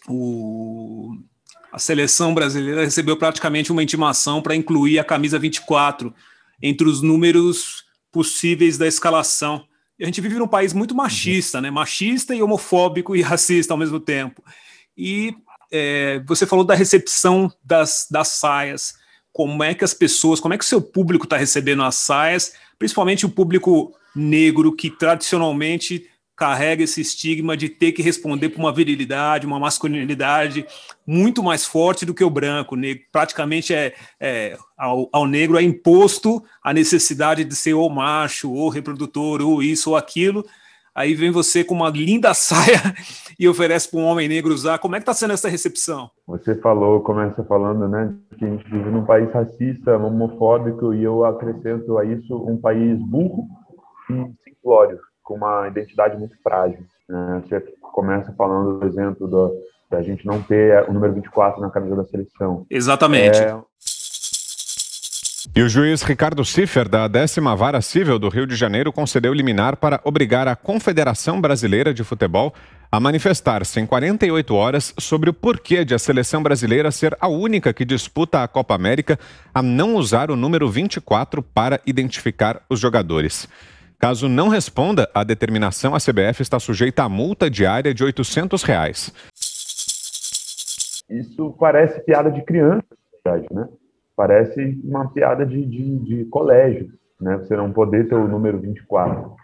o, 0.08 1.16
a 1.72 1.80
seleção 1.80 2.34
brasileira 2.34 2.84
recebeu 2.84 3.18
praticamente 3.18 3.72
uma 3.72 3.82
intimação 3.82 4.42
para 4.42 4.56
incluir 4.56 5.00
a 5.00 5.04
camisa 5.04 5.40
24 5.40 6.14
entre 6.62 6.88
os 6.88 7.02
números 7.02 7.86
possíveis 8.12 8.78
da 8.78 8.88
escalação. 8.88 9.66
E 9.98 10.04
a 10.04 10.06
gente 10.06 10.22
vive 10.22 10.36
num 10.36 10.48
país 10.48 10.74
muito 10.74 10.94
machista, 10.94 11.60
né? 11.60 11.72
machista 11.72 12.36
e 12.36 12.42
homofóbico 12.42 13.16
e 13.16 13.22
racista 13.24 13.74
ao 13.74 13.78
mesmo 13.80 14.00
tempo. 14.00 14.44
E 14.96 15.36
é, 15.72 16.22
você 16.26 16.46
falou 16.46 16.64
da 16.64 16.76
recepção 16.76 17.52
das, 17.64 18.08
das 18.12 18.28
saias 18.30 18.94
como 19.38 19.63
é 19.63 19.75
que 19.75 19.84
as 19.84 19.94
pessoas, 19.94 20.39
como 20.39 20.56
é 20.56 20.58
que 20.58 20.63
o 20.63 20.67
seu 20.67 20.82
público 20.82 21.25
está 21.25 21.38
recebendo 21.38 21.84
as 21.84 21.94
saias, 21.94 22.53
principalmente 22.79 23.24
o 23.24 23.29
público 23.29 23.94
negro 24.15 24.75
que 24.75 24.89
tradicionalmente 24.89 26.10
carrega 26.36 26.84
esse 26.84 27.01
estigma 27.01 27.56
de 27.56 27.70
ter 27.70 27.91
que 27.91 28.01
responder 28.01 28.50
por 28.50 28.60
uma 28.60 28.74
virilidade, 28.74 29.46
uma 29.46 29.60
masculinidade 29.60 30.65
muito 31.06 31.44
mais 31.44 31.67
forte 31.67 32.03
do 32.03 32.15
que 32.15 32.24
o 32.24 32.32
branco. 32.32 32.75
Praticamente 33.12 33.75
é, 33.75 33.94
é 34.20 34.58
ao, 34.75 35.08
ao, 35.13 35.27
negro 35.27 35.56
é 35.56 35.62
imposto 35.62 36.44
a 36.63 36.74
necessidade 36.74 37.44
de 37.44 37.56
ser 37.56 37.75
ou 37.75 37.91
macho, 37.91 38.51
ou 38.51 38.70
reprodutor, 38.70 39.39
ou 39.44 39.62
isso 39.62 39.91
ou 39.91 39.96
aquilo, 39.96 40.44
Aí 40.98 41.13
vem 41.13 41.30
você 41.30 41.63
com 41.63 41.75
uma 41.75 41.92
linda 41.92 42.34
saia 42.36 42.82
e 43.39 43.48
oferece 43.48 43.92
para 43.92 44.00
um 44.00 44.06
homem 44.06 44.27
negro 44.27 44.51
usar. 44.51 44.80
Como 44.80 44.96
é 44.96 45.00
que 45.00 45.04
está 45.04 45.13
sendo 45.13 45.34
essa 45.34 45.48
recepção? 45.48 46.10
Você 46.25 46.56
falou, 46.56 47.01
começa 47.01 47.44
falando, 47.44 47.88
né, 47.88 48.16
que 48.36 48.44
a 48.44 48.48
gente 48.48 48.68
vive 48.68 48.89
num 48.89 49.06
país 49.06 49.32
racista, 49.32 49.96
homofóbico, 49.96 50.96
e 50.96 51.04
eu 51.04 51.24
acrescento 51.24 52.00
a 52.00 52.04
isso 52.04 52.36
um 52.36 52.58
país 52.60 52.98
burro 53.00 53.46
e 54.10 54.50
simplório, 54.50 55.00
com 55.22 55.36
uma 55.36 55.68
identidade 55.68 56.18
muito 56.18 56.36
frágil. 56.42 56.80
Né? 57.08 57.44
Você 57.46 57.60
começa 57.94 58.34
falando 58.34 58.80
do 58.80 58.88
exemplo 58.88 59.27
do, 59.27 59.54
da 59.92 60.01
gente 60.01 60.25
não 60.25 60.42
ter 60.42 60.84
o 60.89 60.94
número 60.94 61.13
24 61.13 61.62
na 61.62 61.70
camisa 61.70 61.96
da 61.96 62.06
seleção. 62.06 62.66
Exatamente. 62.72 63.38
É... 63.38 63.62
E 65.56 65.62
o 65.62 65.68
juiz 65.68 66.04
Ricardo 66.04 66.46
Ciffer, 66.46 66.88
da 66.88 67.08
décima 67.08 67.56
vara 67.56 67.82
civil 67.82 68.20
do 68.20 68.30
Rio 68.30 68.46
de 68.46 68.56
Janeiro, 68.56 68.94
concedeu 68.94 69.34
liminar 69.34 69.75
para 69.77 70.00
obrigar 70.04 70.48
a 70.48 70.56
Confederação 70.56 71.42
Brasileira 71.42 71.94
de 71.94 72.04
Futebol 72.04 72.54
a 72.92 73.00
manifestar-se 73.00 73.80
em 73.80 73.86
48 73.86 74.56
horas 74.56 74.94
sobre 75.00 75.30
o 75.30 75.34
porquê 75.34 75.84
de 75.84 75.94
a 75.96 76.00
seleção 76.00 76.44
brasileira 76.44 76.92
ser 76.92 77.18
a 77.20 77.27
única 77.27 77.74
que 77.74 77.84
disputa 77.84 78.44
a 78.44 78.48
Copa 78.48 78.75
América 78.75 79.20
a 79.54 79.62
não 79.62 79.96
usar 79.96 80.30
o 80.30 80.36
número 80.36 80.70
24 80.70 81.42
para 81.42 81.82
identificar 81.86 82.62
os 82.70 82.80
jogadores. 82.80 83.48
Caso 84.00 84.30
não 84.30 84.48
responda 84.48 85.10
à 85.13 85.24
determinação, 85.24 85.96
a 85.96 86.00
CBF 86.00 86.44
está 86.44 86.60
sujeita 86.60 87.04
a 87.04 87.10
multa 87.10 87.50
diária 87.50 87.94
de 87.94 88.04
800 88.04 88.62
reais. 88.62 89.12
Isso 91.10 91.56
parece 91.60 92.00
piada 92.01 92.30
de 92.30 92.44
criança, 92.44 92.84
né? 93.51 93.68
Parece 94.18 94.82
uma 94.84 95.08
piada 95.12 95.46
de, 95.46 95.64
de, 95.64 96.00
de 96.00 96.26
colégio, 96.26 96.90
né? 97.22 97.38
Você 97.38 97.56
não 97.56 97.72
poder 97.72 98.10
ter 98.10 98.16
o 98.16 98.28
número 98.28 98.60
24. 98.60 99.36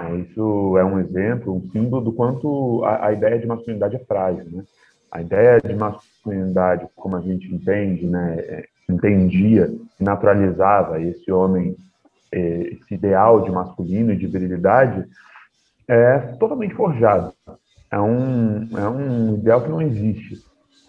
É, 0.00 0.16
isso 0.16 0.76
é 0.76 0.84
um 0.84 0.98
exemplo, 0.98 1.54
um 1.54 1.70
símbolo 1.70 2.02
do 2.02 2.12
quanto 2.12 2.84
a, 2.84 3.06
a, 3.06 3.12
ideia 3.12 3.38
de 3.38 3.46
masculinidade 3.46 3.94
é 3.94 4.00
frágil, 4.00 4.44
né? 4.50 4.64
A 5.12 5.22
ideia 5.22 5.60
de 5.60 5.72
masculinidade, 5.74 6.88
como 6.96 7.16
a 7.16 7.20
gente 7.20 7.46
entende, 7.54 8.04
né, 8.06 8.36
é, 8.40 8.64
entendia, 8.90 9.72
naturalizava 9.98 11.00
esse 11.00 11.30
homem, 11.30 11.76
é, 12.32 12.74
esse 12.74 12.94
ideal 12.94 13.42
de 13.42 13.50
masculino 13.52 14.12
e 14.12 14.16
de 14.16 14.26
virilidade, 14.26 15.08
é 15.86 16.18
totalmente 16.38 16.74
forjado. 16.74 17.32
É 17.90 18.00
um, 18.00 18.68
é 18.76 18.88
um 18.88 19.34
ideal 19.36 19.62
que 19.62 19.70
não 19.70 19.80
existe. 19.80 20.44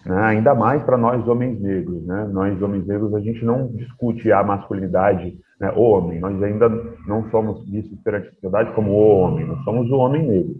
Né? 0.08 0.22
Ainda 0.22 0.54
mais 0.54 0.82
para 0.84 0.96
nós 0.96 1.28
homens 1.28 1.60
negros. 1.60 2.02
Né? 2.06 2.28
Nós 2.32 2.60
homens 2.62 2.86
negros, 2.86 3.14
a 3.14 3.20
gente 3.20 3.44
não 3.44 3.66
discute 3.68 4.32
a 4.32 4.42
masculinidade 4.42 5.38
né, 5.60 5.70
o 5.76 5.82
homem. 5.82 6.18
Nós 6.18 6.42
ainda 6.42 6.66
não 7.06 7.28
somos 7.30 7.68
vistos 7.68 7.98
perante 8.00 8.28
a 8.28 8.32
sociedade 8.32 8.72
como 8.74 8.92
o 8.92 9.18
homem, 9.20 9.46
nós 9.46 9.62
somos 9.64 9.90
o 9.90 9.96
homem 9.96 10.26
negro. 10.26 10.54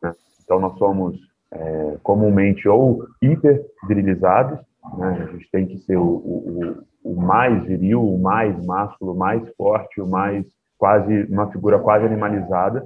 Né? 0.00 0.12
Então, 0.44 0.60
nós 0.60 0.78
somos 0.78 1.18
é, 1.50 1.96
comumente 2.02 2.68
ou 2.68 3.04
hiper 3.20 3.60
virilizados, 3.88 4.60
né? 4.96 5.26
a 5.28 5.32
gente 5.32 5.50
tem 5.50 5.66
que 5.66 5.78
ser 5.78 5.96
o, 5.96 6.04
o, 6.04 6.84
o, 7.02 7.20
mais 7.20 7.64
viril, 7.64 8.06
o 8.06 8.20
mais 8.20 8.64
másculo, 8.64 9.14
o 9.14 9.18
mais 9.18 9.42
forte, 9.56 10.00
o 10.00 10.06
mais 10.06 10.46
quase, 10.78 11.24
uma 11.24 11.50
figura 11.50 11.80
quase 11.80 12.06
animalizada, 12.06 12.84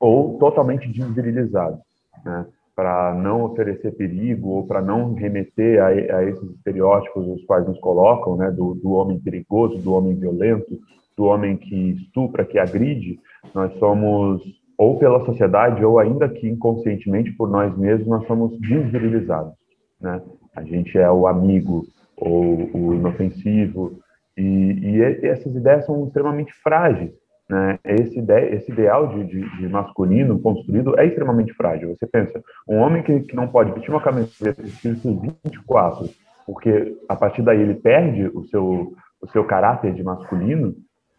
ou 0.00 0.36
totalmente 0.38 0.90
desvirilizado. 0.90 1.78
Né? 2.24 2.46
Para 2.76 3.14
não 3.14 3.42
oferecer 3.42 3.92
perigo 3.92 4.50
ou 4.50 4.66
para 4.66 4.82
não 4.82 5.14
remeter 5.14 5.82
a, 5.82 5.86
a, 5.86 6.24
esses 6.24 6.50
estereótipos 6.50 7.26
os 7.26 7.42
quais 7.46 7.66
nos 7.66 7.80
colocam, 7.80 8.36
né, 8.36 8.50
do, 8.50 8.74
do, 8.74 8.90
homem 8.90 9.18
perigoso, 9.18 9.78
do 9.78 9.94
homem 9.94 10.14
violento, 10.14 10.78
do 11.16 11.24
homem 11.24 11.56
que 11.56 11.92
estupra, 11.92 12.44
que 12.44 12.58
agride, 12.58 13.18
nós 13.54 13.72
somos, 13.78 14.42
ou 14.76 14.98
pela 14.98 15.24
sociedade, 15.24 15.82
ou 15.82 15.98
ainda 15.98 16.28
que 16.28 16.46
inconscientemente 16.46 17.32
por 17.32 17.48
nós 17.48 17.74
mesmos, 17.78 18.06
nós 18.06 18.26
somos 18.26 18.60
desvirilizados. 18.60 19.54
Né? 19.98 20.20
A 20.54 20.62
gente 20.62 20.98
é 20.98 21.10
o 21.10 21.26
amigo 21.26 21.82
ou 22.18 22.68
o 22.74 22.94
inofensivo, 22.94 23.98
e, 24.36 24.42
e 24.42 25.26
essas 25.26 25.54
ideias 25.54 25.86
são 25.86 26.06
extremamente 26.06 26.52
frágeis 26.62 27.10
né, 27.48 27.78
esse, 27.84 28.18
esse 28.18 28.72
ideal 28.72 29.08
de, 29.08 29.24
de, 29.24 29.56
de, 29.58 29.68
masculino 29.68 30.38
construído 30.40 30.98
é 30.98 31.06
extremamente 31.06 31.52
frágil. 31.54 31.94
Você 31.96 32.06
pensa, 32.06 32.42
um 32.68 32.78
homem 32.78 33.02
que, 33.02 33.20
que 33.20 33.36
não 33.36 33.46
pode 33.46 33.72
vestir 33.72 33.90
uma 33.90 34.00
camiseta 34.00 34.62
escrito 34.62 35.20
24, 35.20 36.08
porque 36.44 36.96
a 37.08 37.14
partir 37.14 37.42
daí 37.42 37.60
ele 37.60 37.74
perde 37.74 38.26
o 38.34 38.44
seu, 38.44 38.94
o 39.20 39.28
seu 39.28 39.44
caráter 39.44 39.94
de 39.94 40.02
masculino, 40.02 40.74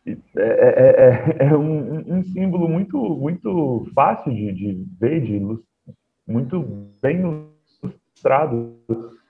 é, 0.06 0.16
é, 0.38 1.38
é, 1.40 1.48
é 1.48 1.58
um, 1.58 2.18
um, 2.18 2.24
símbolo 2.24 2.70
muito, 2.70 2.98
muito 2.98 3.86
fácil 3.94 4.34
de, 4.34 4.54
de 4.54 4.86
ver, 5.00 5.22
de, 5.22 5.40
muito 6.26 6.62
bem 7.02 7.22
ilustrado 7.82 8.78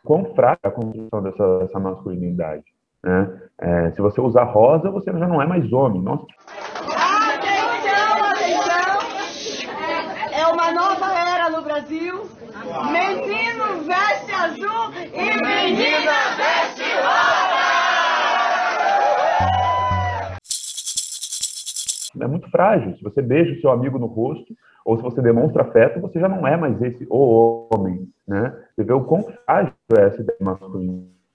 quão 0.04 0.34
fraca 0.36 0.68
a 0.68 0.72
construção 0.72 1.22
dessa, 1.22 1.60
dessa 1.60 1.80
masculinidade. 1.80 2.64
Né? 3.08 3.40
É, 3.60 3.92
se 3.92 4.02
você 4.02 4.20
usar 4.20 4.44
rosa, 4.44 4.92
você 4.92 5.10
já 5.12 5.28
não 5.28 5.42
é 5.42 5.48
mais 5.48 5.72
homem. 5.72 6.02
Nossa, 6.02 6.26
Brasil. 11.62 12.24
Menino 12.92 13.84
veste 13.86 14.32
azul 14.32 14.92
e 15.14 15.26
menina 15.42 16.12
veste 16.36 16.84
rosa. 17.02 17.58
É 22.20 22.28
muito 22.28 22.50
frágil. 22.50 22.96
Se 22.98 23.04
você 23.04 23.22
beija 23.22 23.54
o 23.54 23.62
seu 23.62 23.70
amigo 23.70 23.98
no 23.98 24.08
rosto, 24.08 24.54
ou 24.84 24.98
se 24.98 25.04
você 25.04 25.22
demonstra 25.22 25.64
afeto, 25.64 26.02
você 26.02 26.20
já 26.20 26.28
não 26.28 26.48
é 26.48 26.58
mais 26.58 26.82
esse 26.82 27.06
o 27.10 27.70
homem, 27.72 28.10
né? 28.28 28.54
Você 28.76 28.84
vê 28.84 28.94
o 28.94 29.06
quão 29.06 29.24
frágil 29.24 29.74
é 29.98 30.02
essa 30.08 30.24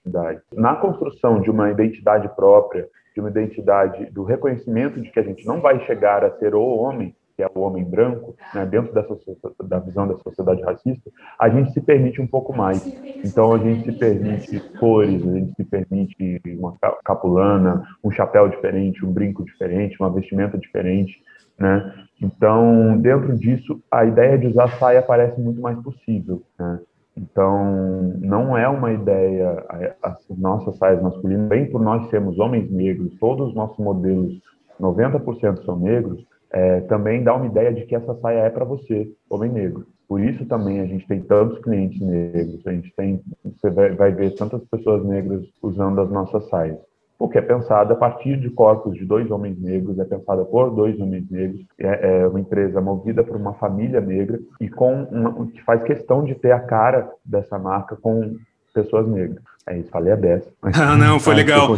masculinidade. 0.03 0.41
Na 0.53 0.75
construção 0.75 1.41
de 1.41 1.49
uma 1.49 1.71
identidade 1.71 2.27
própria, 2.35 2.87
de 3.13 3.19
uma 3.19 3.29
identidade 3.29 4.05
do 4.11 4.23
reconhecimento 4.23 5.01
de 5.01 5.09
que 5.11 5.19
a 5.19 5.23
gente 5.23 5.45
não 5.45 5.61
vai 5.61 5.79
chegar 5.85 6.23
a 6.23 6.31
ser 6.37 6.55
o 6.55 6.61
homem, 6.61 7.15
que 7.35 7.41
é 7.41 7.49
o 7.53 7.61
homem 7.61 7.83
branco, 7.83 8.35
né, 8.53 8.63
dentro 8.65 8.93
dessa, 8.93 9.15
da 9.63 9.79
visão 9.79 10.07
da 10.07 10.15
sociedade 10.17 10.61
racista, 10.61 11.09
a 11.39 11.49
gente 11.49 11.71
se 11.71 11.81
permite 11.81 12.21
um 12.21 12.27
pouco 12.27 12.55
mais. 12.55 12.85
Então, 13.25 13.53
a 13.53 13.57
gente 13.57 13.85
se 13.85 13.91
permite 13.97 14.59
cores, 14.77 15.27
a 15.27 15.31
gente 15.31 15.53
se 15.55 15.63
permite 15.63 16.41
uma 16.59 16.77
capulana, 17.03 17.87
um 18.03 18.11
chapéu 18.11 18.47
diferente, 18.47 19.03
um 19.03 19.11
brinco 19.11 19.43
diferente, 19.43 19.97
uma 19.99 20.11
vestimenta 20.11 20.59
diferente, 20.59 21.23
né? 21.57 21.93
Então, 22.21 22.97
dentro 22.97 23.35
disso, 23.35 23.81
a 23.91 24.05
ideia 24.05 24.37
de 24.37 24.47
usar 24.47 24.67
saia 24.77 25.01
parece 25.01 25.39
muito 25.39 25.59
mais 25.59 25.79
possível, 25.81 26.43
né? 26.57 26.79
Então, 27.15 28.13
não 28.19 28.57
é 28.57 28.67
uma 28.67 28.91
ideia, 28.91 29.63
as 30.01 30.17
nossas 30.37 30.75
saias 30.77 31.01
masculinas, 31.01 31.47
bem 31.47 31.69
por 31.69 31.81
nós 31.81 32.09
sermos 32.09 32.39
homens 32.39 32.71
negros, 32.71 33.13
todos 33.19 33.49
os 33.49 33.55
nossos 33.55 33.77
modelos, 33.77 34.41
90% 34.79 35.63
são 35.63 35.77
negros, 35.77 36.25
é, 36.51 36.81
também 36.81 37.23
dá 37.23 37.35
uma 37.35 37.45
ideia 37.45 37.73
de 37.73 37.85
que 37.85 37.95
essa 37.95 38.15
saia 38.15 38.39
é 38.39 38.49
para 38.49 38.65
você, 38.65 39.11
homem 39.29 39.51
negro. 39.51 39.85
Por 40.07 40.21
isso 40.21 40.45
também 40.45 40.79
a 40.79 40.85
gente 40.85 41.07
tem 41.07 41.21
tantos 41.21 41.59
clientes 41.59 41.99
negros, 41.99 42.65
a 42.65 42.71
gente 42.71 42.93
tem, 42.95 43.21
você 43.43 43.69
vai, 43.69 43.91
vai 43.95 44.11
ver 44.11 44.35
tantas 44.35 44.63
pessoas 44.65 45.03
negras 45.05 45.43
usando 45.61 46.01
as 46.01 46.09
nossas 46.09 46.47
saias. 46.49 46.79
Porque 47.17 47.37
é 47.37 47.41
pensada 47.41 47.93
a 47.93 47.97
partir 47.97 48.37
de 48.39 48.49
corpos 48.49 48.95
de 48.95 49.05
dois 49.05 49.29
homens 49.31 49.59
negros, 49.59 49.97
é 49.99 50.03
pensada 50.03 50.43
por 50.45 50.71
dois 50.71 50.99
homens 50.99 51.29
negros, 51.29 51.61
é, 51.77 52.21
é 52.21 52.27
uma 52.27 52.39
empresa 52.39 52.81
movida 52.81 53.23
por 53.23 53.35
uma 53.35 53.53
família 53.53 54.01
negra 54.01 54.39
e 54.59 54.67
com 54.67 55.03
uma, 55.03 55.47
que 55.47 55.61
faz 55.63 55.83
questão 55.83 56.25
de 56.25 56.35
ter 56.35 56.51
a 56.51 56.59
cara 56.59 57.09
dessa 57.23 57.57
marca 57.57 57.95
com 57.95 58.35
pessoas 58.73 59.07
negras. 59.07 59.41
É 59.65 59.77
isso, 59.77 59.89
falei 59.89 60.11
a 60.11 60.17
beça. 60.17 60.51
Ah, 60.73 60.97
não, 60.97 61.19
foi 61.19 61.35
legal. 61.35 61.69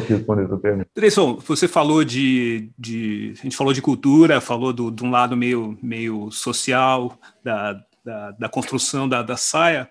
Dreyson, 0.96 1.38
você 1.46 1.68
falou 1.68 2.04
de, 2.04 2.70
de. 2.78 3.34
A 3.40 3.44
gente 3.44 3.56
falou 3.56 3.74
de 3.74 3.82
cultura, 3.82 4.42
falou 4.42 4.74
do, 4.74 4.90
de 4.90 5.04
um 5.04 5.12
lado 5.12 5.38
meio, 5.38 5.78
meio 5.84 6.32
social, 6.32 7.14
da, 7.44 7.80
da, 8.04 8.32
da 8.32 8.50
construção 8.50 9.08
da, 9.08 9.22
da 9.22 9.38
saia. 9.38 9.88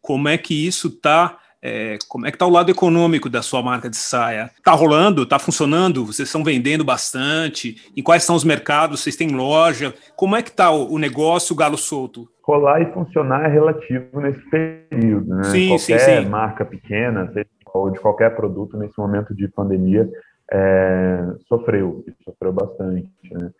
Como 0.00 0.28
é 0.28 0.38
que 0.38 0.66
isso 0.66 0.88
está 0.88 1.38
é, 1.62 1.96
como 2.08 2.26
é 2.26 2.30
que 2.30 2.34
está 2.34 2.44
o 2.44 2.50
lado 2.50 2.70
econômico 2.70 3.30
da 3.30 3.40
sua 3.40 3.62
marca 3.62 3.88
de 3.88 3.96
saia? 3.96 4.50
Está 4.56 4.72
rolando? 4.72 5.22
Está 5.22 5.38
funcionando? 5.38 6.04
Vocês 6.04 6.28
estão 6.28 6.42
vendendo 6.42 6.84
bastante? 6.84 7.76
Em 7.96 8.02
quais 8.02 8.24
são 8.24 8.34
os 8.34 8.42
mercados? 8.42 9.00
Vocês 9.00 9.14
têm 9.14 9.28
loja? 9.28 9.94
Como 10.16 10.34
é 10.34 10.42
que 10.42 10.50
está 10.50 10.72
o, 10.72 10.92
o, 10.92 10.98
negócio, 10.98 11.54
o 11.54 11.56
galo 11.56 11.78
solto? 11.78 12.28
Rolar 12.42 12.82
e 12.82 12.92
funcionar 12.92 13.44
é 13.44 13.48
relativo 13.48 14.20
nesse 14.20 14.42
período, 14.50 15.36
né? 15.36 15.44
Sim, 15.44 15.68
qualquer 15.68 16.00
sim, 16.00 16.22
sim. 16.24 16.28
marca 16.28 16.64
pequena, 16.64 17.32
ou 17.72 17.90
de 17.90 18.00
qualquer 18.00 18.34
produto 18.34 18.76
nesse 18.76 18.98
momento 18.98 19.32
de 19.32 19.46
pandemia, 19.46 20.10
é, 20.52 21.24
sofreu, 21.48 22.04
sofreu 22.24 22.52
bastante, 22.52 23.08
né? 23.30 23.50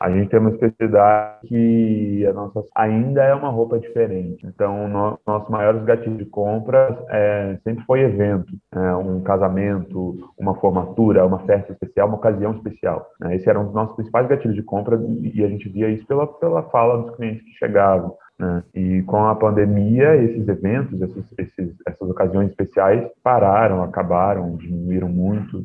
A 0.00 0.10
gente 0.10 0.28
tem 0.28 0.38
uma 0.38 0.50
especialidade 0.50 1.46
que 1.48 2.26
a 2.26 2.32
nossa 2.32 2.62
ainda 2.74 3.22
é 3.22 3.34
uma 3.34 3.48
roupa 3.48 3.78
diferente. 3.78 4.46
Então, 4.46 4.88
no, 4.88 5.18
nossos 5.26 5.48
maiores 5.48 5.82
gatilhos 5.84 6.18
de 6.18 6.26
compra 6.26 7.04
é, 7.08 7.58
sempre 7.64 7.84
foi 7.84 8.00
evento, 8.00 8.52
é, 8.72 8.94
um 8.96 9.20
casamento, 9.22 10.30
uma 10.38 10.54
formatura, 10.56 11.24
uma 11.24 11.40
festa 11.40 11.72
especial, 11.72 12.08
uma 12.08 12.18
ocasião 12.18 12.52
especial. 12.52 13.06
Né? 13.20 13.36
Esses 13.36 13.46
eram 13.46 13.68
os 13.68 13.74
nossos 13.74 13.96
principais 13.96 14.28
gatilhos 14.28 14.56
de 14.56 14.62
compra 14.62 15.00
e 15.22 15.42
a 15.42 15.48
gente 15.48 15.68
via 15.68 15.88
isso 15.88 16.06
pela, 16.06 16.26
pela 16.26 16.62
fala 16.64 17.02
dos 17.02 17.16
clientes 17.16 17.42
que 17.42 17.52
chegavam. 17.52 18.14
Né? 18.38 18.62
E 18.74 19.02
com 19.02 19.24
a 19.24 19.34
pandemia, 19.34 20.14
esses 20.16 20.46
eventos, 20.46 21.00
esses, 21.00 21.34
esses, 21.38 21.74
essas 21.86 22.10
ocasiões 22.10 22.50
especiais 22.50 23.08
pararam, 23.22 23.82
acabaram, 23.82 24.56
diminuíram 24.56 25.08
muito. 25.08 25.64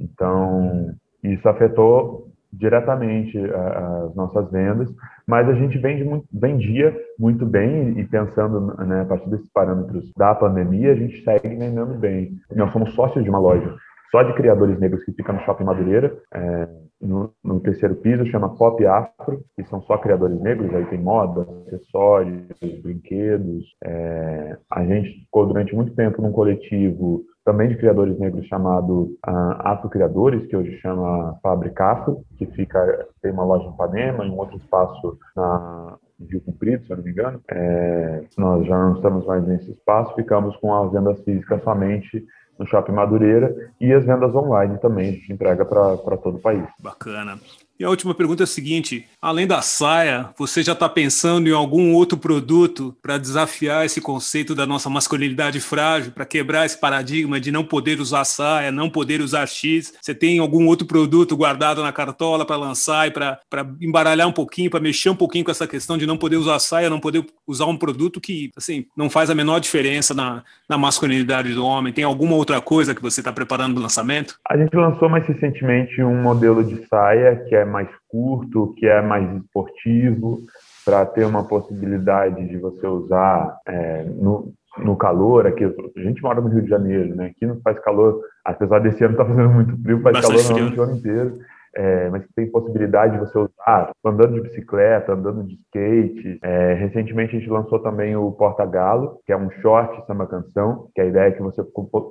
Então, 0.00 0.94
isso 1.22 1.48
afetou 1.48 2.29
diretamente 2.52 3.38
as 3.38 4.14
nossas 4.14 4.50
vendas, 4.50 4.88
mas 5.26 5.48
a 5.48 5.54
gente 5.54 5.78
vende 5.78 6.04
muito, 6.04 6.26
vendia 6.32 6.94
muito 7.18 7.46
bem 7.46 7.98
e 7.98 8.06
pensando 8.06 8.74
né, 8.84 9.02
a 9.02 9.04
partir 9.04 9.30
desses 9.30 9.50
parâmetros 9.52 10.12
da 10.16 10.34
pandemia, 10.34 10.92
a 10.92 10.96
gente 10.96 11.22
segue 11.22 11.48
vendendo 11.48 11.94
bem. 11.98 12.32
Nós 12.54 12.72
somos 12.72 12.94
sócios 12.94 13.22
de 13.22 13.30
uma 13.30 13.38
loja 13.38 13.74
só 14.10 14.22
de 14.24 14.34
criadores 14.34 14.78
negros 14.78 15.04
que 15.04 15.12
fica 15.12 15.32
no 15.32 15.40
Shopping 15.40 15.64
Madureira, 15.64 16.12
é, 16.34 16.68
no, 17.00 17.32
no, 17.42 17.60
terceiro 17.60 17.94
piso, 17.94 18.26
chama 18.26 18.56
Pop 18.56 18.84
Afro, 18.84 19.40
que 19.54 19.64
são 19.64 19.80
só 19.82 19.96
criadores 19.98 20.38
negros, 20.40 20.74
aí 20.74 20.84
tem 20.86 20.98
moda, 20.98 21.46
acessórios, 21.66 22.48
brinquedos. 22.82 23.64
É, 23.84 24.58
a 24.70 24.84
gente 24.84 25.20
ficou 25.20 25.46
durante 25.46 25.74
muito 25.74 25.94
tempo 25.94 26.20
num 26.20 26.32
coletivo 26.32 27.22
também 27.44 27.68
de 27.68 27.76
criadores 27.76 28.18
negros 28.18 28.46
chamado 28.46 29.16
uh, 29.26 29.56
Afro 29.58 29.88
Criadores, 29.88 30.46
que 30.46 30.56
hoje 30.56 30.78
chama 30.80 31.38
Fábrica 31.42 31.92
Afro, 31.92 32.24
que 32.36 32.46
fica, 32.46 33.06
tem 33.22 33.32
uma 33.32 33.44
loja 33.44 33.64
em 33.64 33.70
Ipanema 33.70 34.24
e 34.24 34.30
um 34.30 34.38
outro 34.38 34.56
espaço 34.56 35.18
na 35.34 35.96
Rio 36.28 36.40
Comprido, 36.42 36.84
se 36.84 36.92
eu 36.92 36.96
não 36.98 37.04
me 37.04 37.10
engano. 37.10 37.40
É, 37.50 38.24
nós 38.36 38.66
já 38.66 38.78
não 38.78 38.94
estamos 38.94 39.26
mais 39.26 39.46
nesse 39.46 39.70
espaço, 39.70 40.14
ficamos 40.14 40.56
com 40.56 40.74
as 40.74 40.92
vendas 40.92 41.20
físicas 41.22 41.62
somente 41.62 42.24
no 42.58 42.66
Shopping 42.66 42.92
Madureira 42.92 43.72
e 43.80 43.92
as 43.92 44.04
vendas 44.04 44.34
online 44.34 44.76
também, 44.78 45.08
a 45.08 45.12
gente 45.12 45.32
entrega 45.32 45.64
para 45.64 46.16
todo 46.18 46.36
o 46.36 46.40
país. 46.40 46.64
Bacana. 46.82 47.38
E 47.80 47.84
a 47.84 47.88
última 47.88 48.14
pergunta 48.14 48.42
é 48.42 48.44
a 48.44 48.46
seguinte: 48.46 49.06
além 49.22 49.46
da 49.46 49.62
saia, 49.62 50.28
você 50.36 50.62
já 50.62 50.72
está 50.72 50.86
pensando 50.86 51.48
em 51.48 51.52
algum 51.52 51.94
outro 51.94 52.18
produto 52.18 52.94
para 53.00 53.16
desafiar 53.16 53.86
esse 53.86 54.02
conceito 54.02 54.54
da 54.54 54.66
nossa 54.66 54.90
masculinidade 54.90 55.58
frágil, 55.60 56.12
para 56.12 56.26
quebrar 56.26 56.66
esse 56.66 56.78
paradigma 56.78 57.40
de 57.40 57.50
não 57.50 57.64
poder 57.64 57.98
usar 57.98 58.24
saia, 58.24 58.70
não 58.70 58.90
poder 58.90 59.22
usar 59.22 59.46
X? 59.46 59.94
Você 59.98 60.14
tem 60.14 60.38
algum 60.40 60.66
outro 60.66 60.86
produto 60.86 61.34
guardado 61.34 61.82
na 61.82 61.90
cartola 61.90 62.44
para 62.44 62.56
lançar 62.56 63.08
e 63.08 63.10
para 63.10 63.40
embaralhar 63.80 64.28
um 64.28 64.32
pouquinho, 64.32 64.70
para 64.70 64.78
mexer 64.78 65.08
um 65.08 65.16
pouquinho 65.16 65.46
com 65.46 65.50
essa 65.50 65.66
questão 65.66 65.96
de 65.96 66.06
não 66.06 66.18
poder 66.18 66.36
usar 66.36 66.58
saia, 66.58 66.90
não 66.90 67.00
poder 67.00 67.24
usar 67.46 67.64
um 67.64 67.78
produto 67.78 68.20
que 68.20 68.50
assim 68.54 68.84
não 68.94 69.08
faz 69.08 69.30
a 69.30 69.34
menor 69.34 69.58
diferença 69.58 70.12
na, 70.12 70.42
na 70.68 70.76
masculinidade 70.76 71.54
do 71.54 71.64
homem? 71.64 71.94
Tem 71.94 72.04
alguma 72.04 72.34
outra 72.34 72.60
coisa 72.60 72.94
que 72.94 73.00
você 73.00 73.22
está 73.22 73.32
preparando 73.32 73.72
para 73.72 73.80
o 73.80 73.82
lançamento? 73.84 74.38
A 74.46 74.58
gente 74.58 74.76
lançou 74.76 75.08
mais 75.08 75.26
recentemente 75.26 76.02
um 76.02 76.20
modelo 76.20 76.62
de 76.62 76.86
saia 76.86 77.36
que 77.48 77.54
é 77.54 77.69
mais 77.70 77.88
curto, 78.08 78.74
que 78.76 78.86
é 78.86 79.00
mais 79.00 79.30
esportivo, 79.36 80.40
para 80.84 81.06
ter 81.06 81.24
uma 81.24 81.44
possibilidade 81.46 82.46
de 82.48 82.56
você 82.58 82.86
usar 82.86 83.58
é, 83.66 84.04
no, 84.04 84.52
no 84.78 84.96
calor. 84.96 85.46
Aqui, 85.46 85.64
a 85.64 86.00
gente 86.00 86.22
mora 86.22 86.40
no 86.40 86.48
Rio 86.48 86.62
de 86.62 86.68
Janeiro, 86.68 87.14
né? 87.14 87.26
Aqui 87.26 87.46
não 87.46 87.60
faz 87.60 87.78
calor, 87.80 88.20
apesar 88.44 88.80
desse 88.80 89.04
ano 89.04 89.16
tá 89.16 89.24
fazendo 89.24 89.50
muito 89.50 89.80
frio, 89.82 90.02
faz 90.02 90.16
Bastante 90.16 90.48
calor 90.48 90.68
frio. 90.68 90.80
o 90.80 90.82
ano 90.82 90.96
inteiro. 90.96 91.38
É, 91.74 92.08
mas 92.10 92.24
tem 92.34 92.50
possibilidade 92.50 93.12
de 93.12 93.20
você 93.20 93.38
usar 93.38 93.92
andando 94.04 94.34
de 94.34 94.40
bicicleta, 94.40 95.12
andando 95.12 95.44
de 95.44 95.54
skate. 95.54 96.38
É, 96.42 96.74
recentemente 96.74 97.36
a 97.36 97.38
gente 97.38 97.50
lançou 97.50 97.78
também 97.78 98.16
o 98.16 98.32
Porta-Galo, 98.32 99.20
que 99.24 99.32
é 99.32 99.36
um 99.36 99.50
short 99.62 100.04
samba 100.06 100.26
canção, 100.26 100.88
que 100.94 101.00
a 101.00 101.04
ideia 101.04 101.28
é 101.28 101.32
que 101.32 101.42
você 101.42 101.62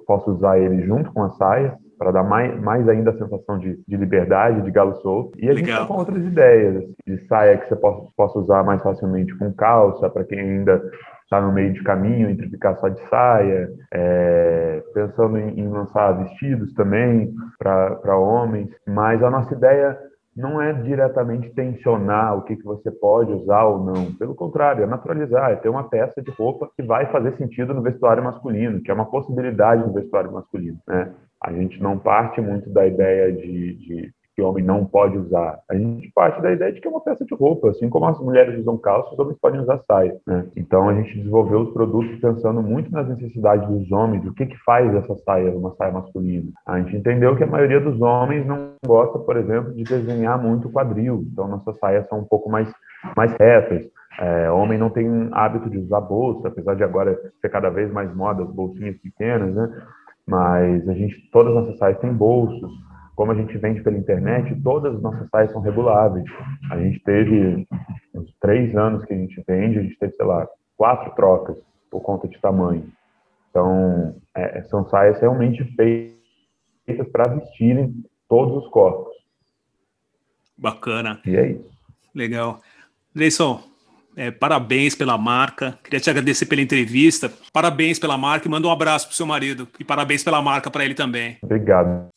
possa 0.05 0.31
usar 0.31 0.57
ele 0.57 0.83
junto 0.83 1.11
com 1.11 1.23
a 1.23 1.29
saia 1.31 1.75
para 1.99 2.11
dar 2.11 2.23
mais, 2.23 2.57
mais 2.61 2.87
ainda 2.87 3.11
a 3.11 3.17
sensação 3.17 3.59
de, 3.59 3.77
de 3.85 3.97
liberdade, 3.97 4.61
de 4.61 4.71
galo 4.71 4.95
solto. 5.01 5.37
E 5.37 5.49
a 5.49 5.53
Legal. 5.53 5.57
gente 5.57 5.69
está 5.69 5.85
com 5.85 5.99
outras 5.99 6.23
ideias, 6.23 6.77
assim, 6.77 6.95
de 7.05 7.27
saia 7.27 7.57
que 7.57 7.67
você 7.67 7.75
possa, 7.75 8.07
possa 8.15 8.39
usar 8.39 8.63
mais 8.63 8.81
facilmente 8.81 9.37
com 9.37 9.53
calça, 9.53 10.09
para 10.09 10.23
quem 10.23 10.39
ainda 10.39 10.81
está 11.29 11.39
no 11.39 11.53
meio 11.53 11.71
de 11.71 11.83
caminho 11.83 12.27
entre 12.27 12.50
ficar 12.50 12.75
só 12.77 12.89
de 12.89 13.00
saia, 13.07 13.69
é, 13.93 14.83
pensando 14.95 15.38
em, 15.38 15.59
em, 15.59 15.67
lançar 15.67 16.12
vestidos 16.13 16.74
também 16.74 17.31
para 17.59 18.17
homens, 18.17 18.67
mas 18.88 19.21
a 19.21 19.29
nossa 19.29 19.53
ideia 19.53 19.95
não 20.36 20.59
é 20.59 20.74
diretamente 20.74 21.53
tensionar 21.53 22.36
o 22.36 22.41
que, 22.43 22.55
que 22.55 22.63
você 22.63 22.89
pode 22.89 23.31
usar 23.31 23.63
ou 23.65 23.83
não. 23.83 24.12
Pelo 24.13 24.33
contrário, 24.33 24.83
é 24.83 24.88
naturalizar, 24.88 25.51
é 25.51 25.55
ter 25.55 25.69
uma 25.69 25.88
peça 25.88 26.19
de 26.21 26.31
roupa 26.31 26.69
que 26.75 26.81
vai 26.81 27.05
fazer 27.12 27.36
sentido 27.38 27.74
no 27.74 27.81
vestuário 27.81 28.24
masculino, 28.24 28.81
que 28.81 28.89
é 28.89 28.93
uma 28.93 29.09
possibilidade 29.09 29.86
no 29.86 29.93
vestuário 29.93 30.31
masculino. 30.31 30.79
Né? 30.88 31.13
A 31.43 31.51
gente 31.51 31.81
não 31.81 32.00
parte 32.00 32.41
muito 32.41 32.69
da 32.71 32.88
ideia 32.88 33.31
de, 33.31 33.75
de 33.75 34.11
que 34.39 34.41
o 34.41 34.47
homem 34.47 34.63
não 34.63 34.85
pode 34.85 35.17
usar. 35.17 35.59
A 35.69 35.75
gente 35.75 36.09
parte 36.13 36.41
da 36.41 36.51
ideia 36.51 36.71
de 36.71 36.79
que 36.79 36.87
é 36.87 36.89
uma 36.89 37.01
peça 37.01 37.25
de 37.25 37.35
roupa, 37.35 37.69
assim 37.69 37.89
como 37.89 38.05
as 38.05 38.17
mulheres 38.19 38.57
usam 38.57 38.77
calça, 38.77 39.13
os 39.13 39.19
homens 39.19 39.37
podem 39.39 39.59
usar 39.59 39.79
saia. 39.85 40.15
Né? 40.25 40.45
Então 40.55 40.87
a 40.87 40.93
gente 40.93 41.17
desenvolveu 41.17 41.59
os 41.59 41.73
produtos 41.73 42.17
pensando 42.19 42.61
muito 42.61 42.89
nas 42.89 43.07
necessidades 43.09 43.67
dos 43.67 43.91
homens, 43.91 44.25
o 44.25 44.33
que 44.33 44.45
que 44.45 44.57
faz 44.63 44.93
essa 44.95 45.13
saia 45.25 45.51
uma 45.51 45.75
saia 45.75 45.91
masculina. 45.91 46.49
A 46.65 46.79
gente 46.79 46.95
entendeu 46.95 47.35
que 47.35 47.43
a 47.43 47.47
maioria 47.47 47.81
dos 47.81 47.99
homens 48.01 48.45
não 48.47 48.71
gosta, 48.85 49.19
por 49.19 49.35
exemplo, 49.35 49.73
de 49.73 49.83
desenhar 49.83 50.41
muito 50.41 50.71
quadril, 50.71 51.25
então 51.31 51.47
nossas 51.47 51.77
saias 51.79 52.07
são 52.07 52.19
um 52.19 52.25
pouco 52.25 52.49
mais 52.49 52.71
mais 53.15 53.33
retas. 53.33 53.85
É, 54.19 54.51
homem 54.51 54.77
não 54.77 54.89
tem 54.89 55.29
hábito 55.31 55.69
de 55.69 55.77
usar 55.77 56.01
bolsa, 56.01 56.47
apesar 56.47 56.75
de 56.75 56.83
agora 56.83 57.17
ser 57.41 57.49
cada 57.49 57.69
vez 57.69 57.91
mais 57.91 58.13
moda 58.13 58.43
as 58.43 58.49
bolsinhas 58.49 58.97
pequenas, 58.97 59.53
né? 59.53 59.69
mas 60.27 60.87
a 60.87 60.93
gente, 60.93 61.29
todas 61.31 61.55
as 61.55 61.63
nossas 61.63 61.77
saias 61.77 61.99
têm 61.99 62.13
bolsos. 62.13 62.71
Como 63.20 63.34
a 63.34 63.36
gente 63.36 63.58
vende 63.58 63.84
pela 63.84 63.98
internet, 63.98 64.55
todas 64.64 64.96
as 64.96 65.01
nossas 65.01 65.27
saias 65.29 65.51
são 65.51 65.60
reguláveis. 65.60 66.24
A 66.72 66.79
gente 66.79 67.03
teve 67.03 67.68
uns 68.16 68.34
três 68.40 68.74
anos 68.77 69.03
que 69.03 69.14
a 69.14 69.18
gente 69.18 69.44
vende, 69.46 69.77
a 69.77 69.82
gente 69.82 70.00
teve, 70.00 70.14
sei 70.14 70.25
lá, 70.25 70.48
quatro 70.77 71.14
trocas 71.16 71.58
por 71.92 72.00
conta 72.00 72.29
de 72.29 72.40
tamanho. 72.40 72.88
Então, 73.50 74.16
é, 74.34 74.62
são 74.70 74.88
saias 74.88 75.20
realmente 75.20 75.62
feitas 75.75 77.12
para 77.12 77.34
vestirem 77.34 77.94
todos 78.29 78.64
os 78.64 78.70
corpos. 78.72 79.14
Bacana. 80.58 81.20
E 81.25 81.36
é 81.36 81.51
isso. 81.51 81.70
Legal. 82.16 82.62
Leison, 83.14 83.62
é, 84.16 84.32
parabéns 84.32 84.96
pela 84.96 85.18
marca. 85.18 85.77
Queria 85.84 86.00
te 86.00 86.10
agradecer 86.10 86.46
pela 86.46 86.62
entrevista. 86.62 87.29
Parabéns 87.51 88.00
pela 88.00 88.18
marca 88.18 88.48
e 88.48 88.50
manda 88.50 88.66
um 88.66 88.72
abraço 88.72 89.08
pro 89.08 89.18
seu 89.18 89.25
marido. 89.25 89.68
E 89.77 89.84
parabéns 89.84 90.24
pela 90.24 90.42
marca 90.42 90.72
para 90.72 90.86
ele 90.86 90.94
também. 90.94 91.38
Obrigado. 91.44 92.08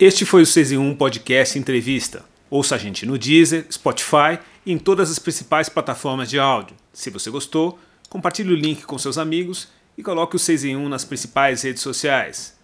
Este 0.00 0.24
foi 0.24 0.42
o 0.42 0.44
CZ1 0.44 0.96
Podcast 0.96 1.58
Entrevista. 1.58 2.24
Ouça 2.48 2.76
a 2.76 2.78
gente 2.78 3.04
no 3.04 3.18
Deezer, 3.18 3.66
Spotify 3.68 4.38
e 4.64 4.70
em 4.70 4.78
todas 4.78 5.10
as 5.10 5.18
principais 5.18 5.68
plataformas 5.68 6.30
de 6.30 6.38
áudio. 6.38 6.76
Se 6.92 7.10
você 7.10 7.28
gostou, 7.30 7.76
compartilhe 8.08 8.52
o 8.52 8.56
link 8.56 8.84
com 8.84 8.96
seus 8.96 9.18
amigos 9.18 9.66
e 9.96 10.02
coloque 10.04 10.36
o 10.36 10.38
CZ1 10.38 10.86
nas 10.86 11.04
principais 11.04 11.62
redes 11.62 11.82
sociais. 11.82 12.56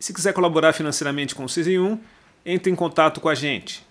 Se 0.00 0.12
quiser 0.12 0.32
colaborar 0.32 0.72
financeiramente 0.72 1.32
com 1.32 1.44
o 1.44 1.46
CZ1, 1.46 1.96
entre 2.44 2.72
em 2.72 2.74
contato 2.74 3.20
com 3.20 3.28
a 3.28 3.36
gente. 3.36 3.86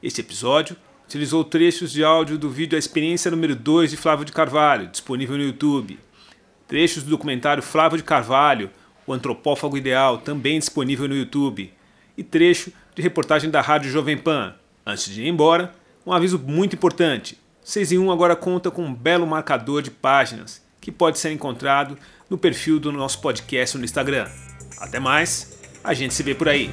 Este 0.00 0.20
episódio 0.20 0.76
utilizou 1.06 1.42
trechos 1.42 1.90
de 1.90 2.04
áudio 2.04 2.38
do 2.38 2.48
vídeo 2.48 2.76
A 2.76 2.78
Experiência 2.78 3.32
número 3.32 3.56
2 3.56 3.90
de 3.90 3.96
Flávio 3.96 4.24
de 4.24 4.30
Carvalho, 4.30 4.86
disponível 4.86 5.36
no 5.36 5.42
YouTube. 5.42 5.98
Trechos 6.68 7.02
do 7.02 7.10
documentário 7.10 7.64
Flávio 7.64 7.98
de 7.98 8.04
Carvalho, 8.04 8.70
O 9.08 9.12
Antropófago 9.12 9.76
Ideal, 9.76 10.18
também 10.18 10.60
disponível 10.60 11.08
no 11.08 11.16
YouTube. 11.16 11.72
E 12.16 12.22
trecho 12.22 12.72
de 12.94 13.02
reportagem 13.02 13.50
da 13.50 13.60
Rádio 13.60 13.90
Jovem 13.90 14.16
Pan. 14.16 14.54
Antes 14.86 15.06
de 15.06 15.22
ir 15.22 15.28
embora, 15.28 15.72
um 16.06 16.12
aviso 16.12 16.38
muito 16.38 16.76
importante. 16.76 17.38
6 17.62 17.92
em 17.92 17.98
1 17.98 18.10
agora 18.10 18.36
conta 18.36 18.70
com 18.70 18.84
um 18.84 18.94
belo 18.94 19.26
marcador 19.26 19.82
de 19.82 19.90
páginas 19.90 20.62
que 20.80 20.92
pode 20.92 21.18
ser 21.18 21.32
encontrado 21.32 21.96
no 22.28 22.36
perfil 22.36 22.78
do 22.78 22.92
nosso 22.92 23.20
podcast 23.20 23.78
no 23.78 23.84
Instagram. 23.84 24.28
Até 24.78 25.00
mais, 25.00 25.58
a 25.82 25.94
gente 25.94 26.12
se 26.12 26.22
vê 26.22 26.34
por 26.34 26.48
aí. 26.48 26.70